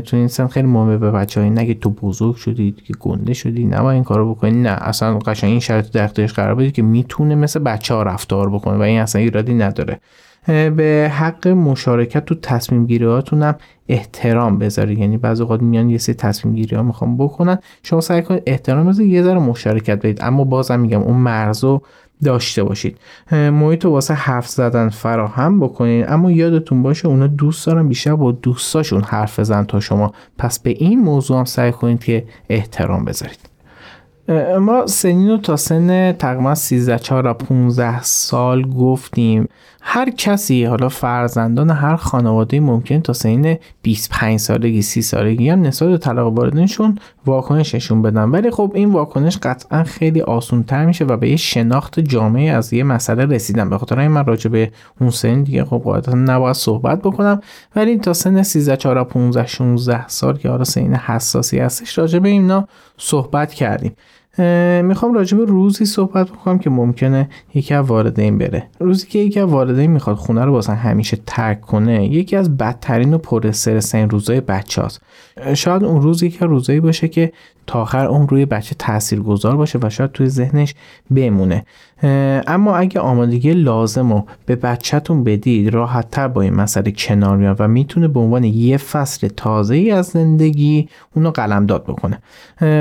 تو 0.00 0.16
این 0.16 0.28
سن 0.28 0.46
خیلی 0.46 0.66
مهمه 0.68 0.96
به 0.96 1.10
بچه 1.10 1.40
های 1.40 1.50
نگه 1.50 1.74
تو 1.74 1.90
بزرگ 1.90 2.36
شدی 2.36 2.74
که 2.84 2.94
گنده 3.00 3.32
شدی 3.32 3.64
نباید 3.64 3.94
این 3.94 4.04
کارو 4.04 4.34
بکنی 4.34 4.62
نه 4.62 4.68
اصلا 4.68 5.18
قشنگ 5.18 5.50
این 5.50 5.60
شرط 5.60 5.90
در 5.90 6.04
اختیارش 6.04 6.32
قرار 6.32 6.54
بدید 6.54 6.72
که 6.72 6.82
می‌تونه 6.82 7.34
مثل 7.34 7.60
بچه 7.60 7.94
ها 7.94 8.02
رفتار 8.02 8.50
بکنه 8.50 8.76
و 8.76 8.82
این 8.82 9.00
اصلا 9.00 9.22
ایرادی 9.22 9.54
نداره. 9.54 10.00
به 10.46 11.12
حق 11.14 11.48
مشارکت 11.48 12.24
تو 12.24 12.34
تصمیم 12.34 12.86
گیری 12.86 13.04
هم 13.32 13.54
احترام 13.88 14.58
بذارید. 14.58 14.98
یعنی 14.98 15.16
بعضی 15.16 15.42
اوقات 15.42 15.62
میان 15.62 15.90
یه 15.90 15.98
سری 15.98 16.14
تصمیم 16.14 16.54
گیری 16.54 16.76
ها 16.76 16.82
می‌خوام 16.82 17.16
بکنن. 17.16 17.58
شما 17.82 18.00
سعی 18.00 18.22
کنید 18.22 18.42
احترام 18.46 18.86
بذارید 18.86 19.12
یه 19.12 19.22
ذره 19.22 19.38
مشارکت 19.38 19.98
بدید. 19.98 20.18
اما 20.20 20.44
بازم 20.44 20.80
میگم 20.80 21.02
اون 21.02 21.16
مرزو 21.16 21.82
داشته 22.24 22.64
باشید. 22.64 22.98
محیط 23.32 23.84
رو 23.84 23.90
واسه 23.90 24.14
حرف 24.14 24.48
زدن 24.48 24.88
فراهم 24.88 25.60
بکنید. 25.60 26.04
اما 26.08 26.30
یادتون 26.30 26.82
باشه 26.82 27.08
اونا 27.08 27.26
دوست 27.26 27.66
دارن 27.66 27.88
بیشتر 27.88 28.14
با 28.14 28.32
دوستاشون 28.32 29.02
حرف 29.02 29.40
بزن 29.40 29.64
تا 29.64 29.80
شما. 29.80 30.12
پس 30.38 30.58
به 30.58 30.70
این 30.70 31.00
موضوع 31.00 31.38
هم 31.38 31.44
سعی 31.44 31.72
کنید 31.72 32.04
که 32.04 32.24
احترام 32.48 33.04
بذارید. 33.04 33.55
ما 34.60 34.86
سنین 34.86 35.30
رو 35.30 35.36
تا 35.36 35.56
سن 35.56 36.12
تقریبا 36.12 36.54
13 36.54 36.98
4 36.98 37.32
15 37.32 38.02
سال 38.02 38.62
گفتیم. 38.62 39.48
هر 39.80 40.10
کسی 40.10 40.64
حالا 40.64 40.88
فرزندان 40.88 41.70
هر 41.70 41.96
خانواده 41.96 42.60
ممکن 42.60 43.00
تا 43.00 43.12
سنین 43.12 43.58
25 43.82 44.40
سالگی 44.40 44.82
30 44.82 45.02
سالگی 45.02 45.48
هم 45.48 45.62
نسبت 45.62 45.88
به 45.88 45.98
طلاق 45.98 46.32
واردنشون 46.32 46.98
واکنششون 47.26 48.02
بدن 48.02 48.30
ولی 48.30 48.50
خب 48.50 48.72
این 48.74 48.92
واکنش 48.92 49.38
قطعا 49.42 49.84
خیلی 49.84 50.20
آسون 50.20 50.62
تر 50.62 50.86
میشه 50.86 51.04
و 51.04 51.16
به 51.16 51.28
یه 51.28 51.36
شناخت 51.36 52.00
جامعه 52.00 52.50
از 52.50 52.72
یه 52.72 52.84
مسئله 52.84 53.24
رسیدن 53.24 53.70
به 53.70 53.78
خاطر 53.78 53.98
این 53.98 54.10
من 54.10 54.26
راجع 54.26 54.50
به 54.50 54.72
اون 55.00 55.10
سن 55.10 55.42
دیگه 55.42 55.64
خب 55.64 55.80
قاعدتا 55.84 56.14
نباید 56.14 56.56
صحبت 56.56 57.02
بکنم. 57.02 57.40
ولی 57.76 57.98
تا 57.98 58.12
سن 58.12 58.42
13 58.42 58.76
4 58.76 59.04
15 59.04 59.46
16 59.46 60.08
سال 60.08 60.36
که 60.36 60.48
حالا 60.48 60.64
سن 60.64 60.94
حساسی 60.94 61.58
هستش 61.58 61.98
راجع 61.98 62.18
به 62.18 62.28
اینا 62.28 62.68
صحبت 62.96 63.54
کردیم. 63.54 63.92
می‌خوام 64.82 65.14
راجع 65.14 65.38
به 65.38 65.44
روزی 65.44 65.84
صحبت 65.84 66.30
بکنم 66.30 66.58
که 66.58 66.70
ممکنه 66.70 67.28
یکی 67.54 67.74
از 67.74 67.86
والدین 67.86 68.38
بره 68.38 68.66
روزی 68.80 69.06
که 69.06 69.18
یکی 69.18 69.40
از 69.40 69.48
والدین 69.48 69.90
می‌خواد 69.90 70.16
خونه 70.16 70.44
رو 70.44 70.52
واسه 70.52 70.74
همیشه 70.74 71.18
ترک 71.26 71.60
کنه 71.60 72.06
یکی 72.06 72.36
از 72.36 72.56
بدترین 72.56 73.14
و 73.14 73.18
پر 73.18 73.46
استرس 73.46 73.94
این 73.94 74.10
روزای 74.10 74.40
بچه 74.40 74.82
هست. 74.82 75.00
شاید 75.54 75.84
اون 75.84 76.02
روز 76.02 76.22
یکی 76.22 76.44
روزایی 76.44 76.80
باشه 76.80 77.08
که 77.08 77.32
تا 77.66 77.82
آخر 77.82 78.06
اون 78.06 78.28
روی 78.28 78.46
بچه 78.46 78.74
تأثیر 78.78 79.20
گذار 79.20 79.56
باشه 79.56 79.78
و 79.82 79.90
شاید 79.90 80.12
توی 80.12 80.28
ذهنش 80.28 80.74
بمونه 81.14 81.64
اما 82.02 82.76
اگه 82.76 83.00
آمادگی 83.00 83.52
لازم 83.52 84.12
رو 84.12 84.24
به 84.46 84.56
بچهتون 84.56 85.24
بدید 85.24 85.74
راحت 85.74 86.10
تر 86.10 86.28
با 86.28 86.42
این 86.42 86.54
مسئله 86.54 86.92
کنار 86.92 87.36
میاد 87.36 87.56
و 87.60 87.68
می‌تونه 87.68 88.08
به 88.08 88.20
عنوان 88.20 88.44
یه 88.44 88.76
فصل 88.76 89.28
تازه 89.28 89.74
ای 89.74 89.90
از 89.90 90.06
زندگی 90.06 90.88
اونو 91.14 91.30
قلمداد 91.30 91.84
بکنه. 91.84 92.18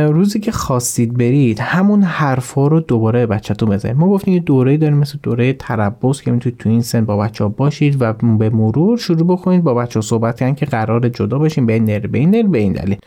روزی 0.08 0.40
که 0.40 0.52
خواستید 0.52 1.18
برید 1.18 1.60
همون 1.60 2.02
حرفا 2.02 2.68
رو 2.68 2.80
دوباره 2.80 3.26
بچهتون 3.26 3.70
بزنید 3.70 3.98
ما 3.98 4.10
گفتیم 4.10 4.34
یه 4.34 4.40
دوره 4.40 4.78
داریم 4.78 4.98
مثل 4.98 5.18
دوره 5.24 5.54
تربص 5.54 6.22
که 6.22 6.32
می‌تونید 6.32 6.58
تو 6.58 6.70
این 6.70 6.82
سن 6.82 7.06
با 7.06 7.18
بچه 7.18 7.44
ها 7.44 7.50
باشید 7.50 8.02
و 8.02 8.14
به 8.14 8.50
مرور 8.50 8.98
شروع 8.98 9.28
بکنید 9.28 9.64
با 9.64 9.74
بچه 9.74 10.00
ها 10.00 10.02
صحبت 10.02 10.40
کردن 10.40 10.56
که 10.56 10.66
قرار 10.66 11.10
جدا 11.10 11.40
به 11.40 11.50
این 11.58 11.66
به 11.66 11.74
این 12.18 12.52
به 12.52 12.60
این 12.60 12.74
دلیل. 12.74 12.98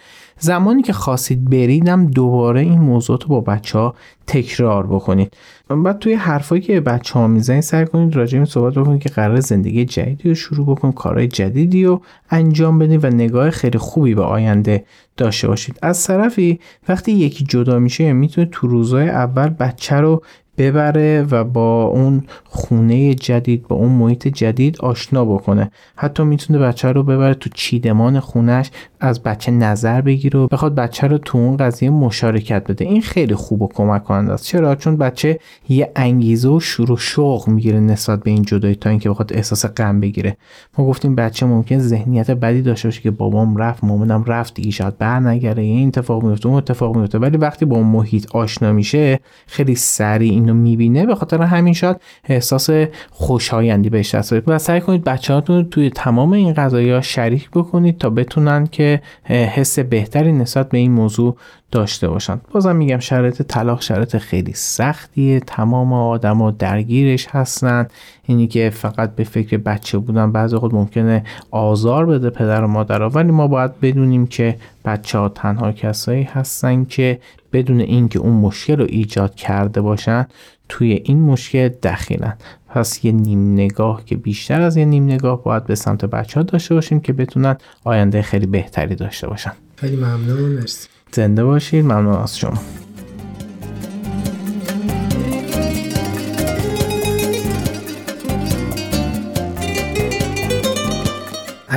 زمانی 0.40 0.83
که 0.83 0.92
خواستید 0.92 1.51
بریدم 1.51 2.07
دوباره 2.07 2.61
این 2.61 2.79
موضوعات 2.79 3.23
رو 3.23 3.29
با 3.29 3.40
بچه 3.40 3.79
ها 3.79 3.94
تکرار 4.27 4.87
بکنید. 4.87 5.37
بعد 5.68 5.98
توی 5.98 6.14
حرفایی 6.14 6.62
که 6.62 6.81
بچه 6.81 7.14
ها 7.14 7.26
می‌زنید 7.26 7.61
سعی 7.61 7.87
کنید 7.87 8.16
راجع 8.16 8.38
به 8.38 8.44
صحبت 8.44 8.74
بکنید 8.74 9.02
که 9.02 9.09
قرار 9.09 9.40
زندگی 9.40 9.85
جدیدی 9.85 10.28
رو 10.28 10.35
شروع 10.35 10.66
بکنید 10.66 10.94
کارهای 10.94 11.28
جدیدی 11.28 11.85
رو 11.85 12.02
انجام 12.31 12.78
بدید 12.78 13.04
و 13.04 13.09
نگاه 13.09 13.50
خیلی 13.50 13.78
خوبی 13.78 14.14
به 14.14 14.22
آینده 14.22 14.85
داشته 15.16 15.48
باشید. 15.48 15.78
از 15.83 16.07
طرفی 16.07 16.61
وقتی 16.88 17.12
یکی 17.12 17.44
جدا 17.44 17.78
میشه 17.78 18.12
می‌تونه 18.12 18.48
تو 18.52 18.66
روزهای 18.66 19.09
اول 19.09 19.48
بچه 19.48 19.96
رو 19.96 20.22
ببره 20.59 21.27
و 21.31 21.44
با 21.44 21.85
اون 21.85 22.23
خونه 22.44 23.14
جدید 23.14 23.68
با 23.68 23.77
اون 23.77 23.92
محیط 23.92 24.29
جدید 24.29 24.79
آشنا 24.81 25.25
بکنه. 25.25 25.71
حتی 25.97 26.23
می‌تونه 26.23 26.59
بچه 26.59 26.92
رو 26.92 27.03
ببره 27.03 27.35
تو 27.35 27.51
چیدمان 27.55 28.21
خونش 28.21 28.71
از 29.01 29.23
بچه 29.23 29.53
نظر 29.53 30.01
بگیره 30.01 30.40
و 30.40 30.47
بخواد 30.47 30.75
بچه 30.75 31.07
رو 31.07 31.18
تو 31.18 31.38
اون 31.38 31.57
قضیه 31.57 31.90
مشارکت 31.90 32.71
بده. 32.71 32.85
این 32.85 33.03
خیلی 33.03 33.35
خوب 33.35 33.62
و 33.62 33.68
کمک 33.75 34.05
کننده 34.05 34.33
است. 34.33 34.44
چرا؟ 34.44 34.75
چون 34.75 34.97
بچه 34.97 35.38
یه 35.68 35.92
انگیزه 35.97 36.49
و 36.49 36.61
شروع 36.61 36.99
شوق 36.99 37.49
می‌گیره 37.49 37.81
نسبت 37.81 38.23
به 38.23 38.31
این 38.31 38.42
جدایی 38.42 38.75
تا 38.75 38.90
اینکه 38.90 39.11
بخواد 39.11 39.33
احساس 39.33 39.66
غم 39.66 40.01
بگیره. 40.01 40.37
ما 40.79 40.87
گفتیم 40.87 41.14
بچه 41.14 41.47
ممکن 41.47 41.79
ذهنیت 41.79 42.31
بدی 42.31 42.62
داشته 42.62 42.88
باشه 42.88 43.01
که 43.01 43.11
بابام 43.11 43.57
رفت 43.57 43.85
مامانم 43.85 44.25
رفت 44.25 44.55
دیگه 44.55 44.71
شاید 44.71 44.99
برنگره 44.99 45.62
این 45.62 45.88
اتفاق 45.88 46.25
میفته 46.25 46.47
اون 46.47 46.57
اتفاق 46.57 46.97
میفته 46.97 47.18
ولی 47.18 47.37
وقتی 47.37 47.64
با 47.64 47.77
اون 47.77 47.87
محیط 47.87 48.37
آشنا 48.37 48.73
میشه 48.73 49.21
خیلی 49.47 49.75
سریع 49.75 50.33
اینو 50.48 50.61
می‌بینه 50.61 51.06
به 51.06 51.14
خاطر 51.14 51.42
همین 51.42 51.74
شاید 51.74 51.96
احساس 52.24 52.70
خوشایندی 53.11 53.90
بهش 53.90 54.14
دست 54.14 54.48
و 54.48 54.58
سعی 54.58 54.80
کنید 54.80 55.04
بچه‌هاتون 55.04 55.64
توی 55.64 55.90
تمام 55.90 56.32
این 56.32 56.52
قضايا 56.52 57.00
شریک 57.00 57.50
بکنید 57.50 57.98
تا 57.98 58.11
بتونن 58.11 58.66
که 58.66 59.02
حس 59.24 59.78
بهتری 59.78 60.32
نسبت 60.32 60.68
به 60.68 60.78
این 60.78 60.92
موضوع 60.92 61.37
داشته 61.72 62.08
باشند 62.08 62.40
بازم 62.52 62.76
میگم 62.76 62.98
شرایط 62.98 63.42
طلاق 63.42 63.82
شرایط 63.82 64.16
خیلی 64.16 64.52
سختیه. 64.52 65.40
تمام 65.40 65.92
آدما 65.92 66.50
درگیرش 66.50 67.26
هستن. 67.30 67.87
اینی 68.26 68.46
که 68.46 68.70
فقط 68.70 69.14
به 69.14 69.24
فکر 69.24 69.56
بچه 69.56 69.98
بودن 69.98 70.32
بعضی 70.32 70.56
خود 70.56 70.74
ممکنه 70.74 71.24
آزار 71.50 72.06
بده 72.06 72.30
پدر 72.30 72.64
و 72.64 72.68
مادر 72.68 73.02
ولی 73.02 73.30
ما 73.30 73.46
باید 73.46 73.80
بدونیم 73.80 74.26
که 74.26 74.56
بچه 74.84 75.18
ها 75.18 75.28
تنها 75.28 75.72
کسایی 75.72 76.22
هستن 76.22 76.84
که 76.84 77.20
بدون 77.52 77.80
اینکه 77.80 78.18
اون 78.18 78.32
مشکل 78.32 78.76
رو 78.76 78.87
ایجاد 78.88 79.34
کرده 79.34 79.80
باشن 79.80 80.26
توی 80.68 81.02
این 81.04 81.20
مشکل 81.20 81.68
دخیلن. 81.68 82.37
پس 82.68 83.04
یه 83.04 83.12
نیم 83.12 83.52
نگاه 83.52 84.04
که 84.04 84.16
بیشتر 84.16 84.61
از 84.61 84.76
یه 84.76 84.84
نیم 84.84 85.04
نگاه 85.04 85.42
باید 85.42 85.64
به 85.64 85.74
سمت 85.74 86.04
بچه 86.04 86.40
ها 86.40 86.42
داشته 86.42 86.74
باشیم 86.74 87.00
که 87.00 87.12
بتونن 87.12 87.56
آینده 87.84 88.22
خیلی 88.22 88.46
بهتری 88.46 88.94
داشته 88.94 89.28
باشن. 89.28 89.52
خیلی 89.76 89.96
ممنون 89.96 90.50
مرسی. 90.52 90.88
زنده 91.12 91.44
باشید 91.44 91.84
ممنون 91.84 92.16
از 92.16 92.38
شما. 92.38 92.58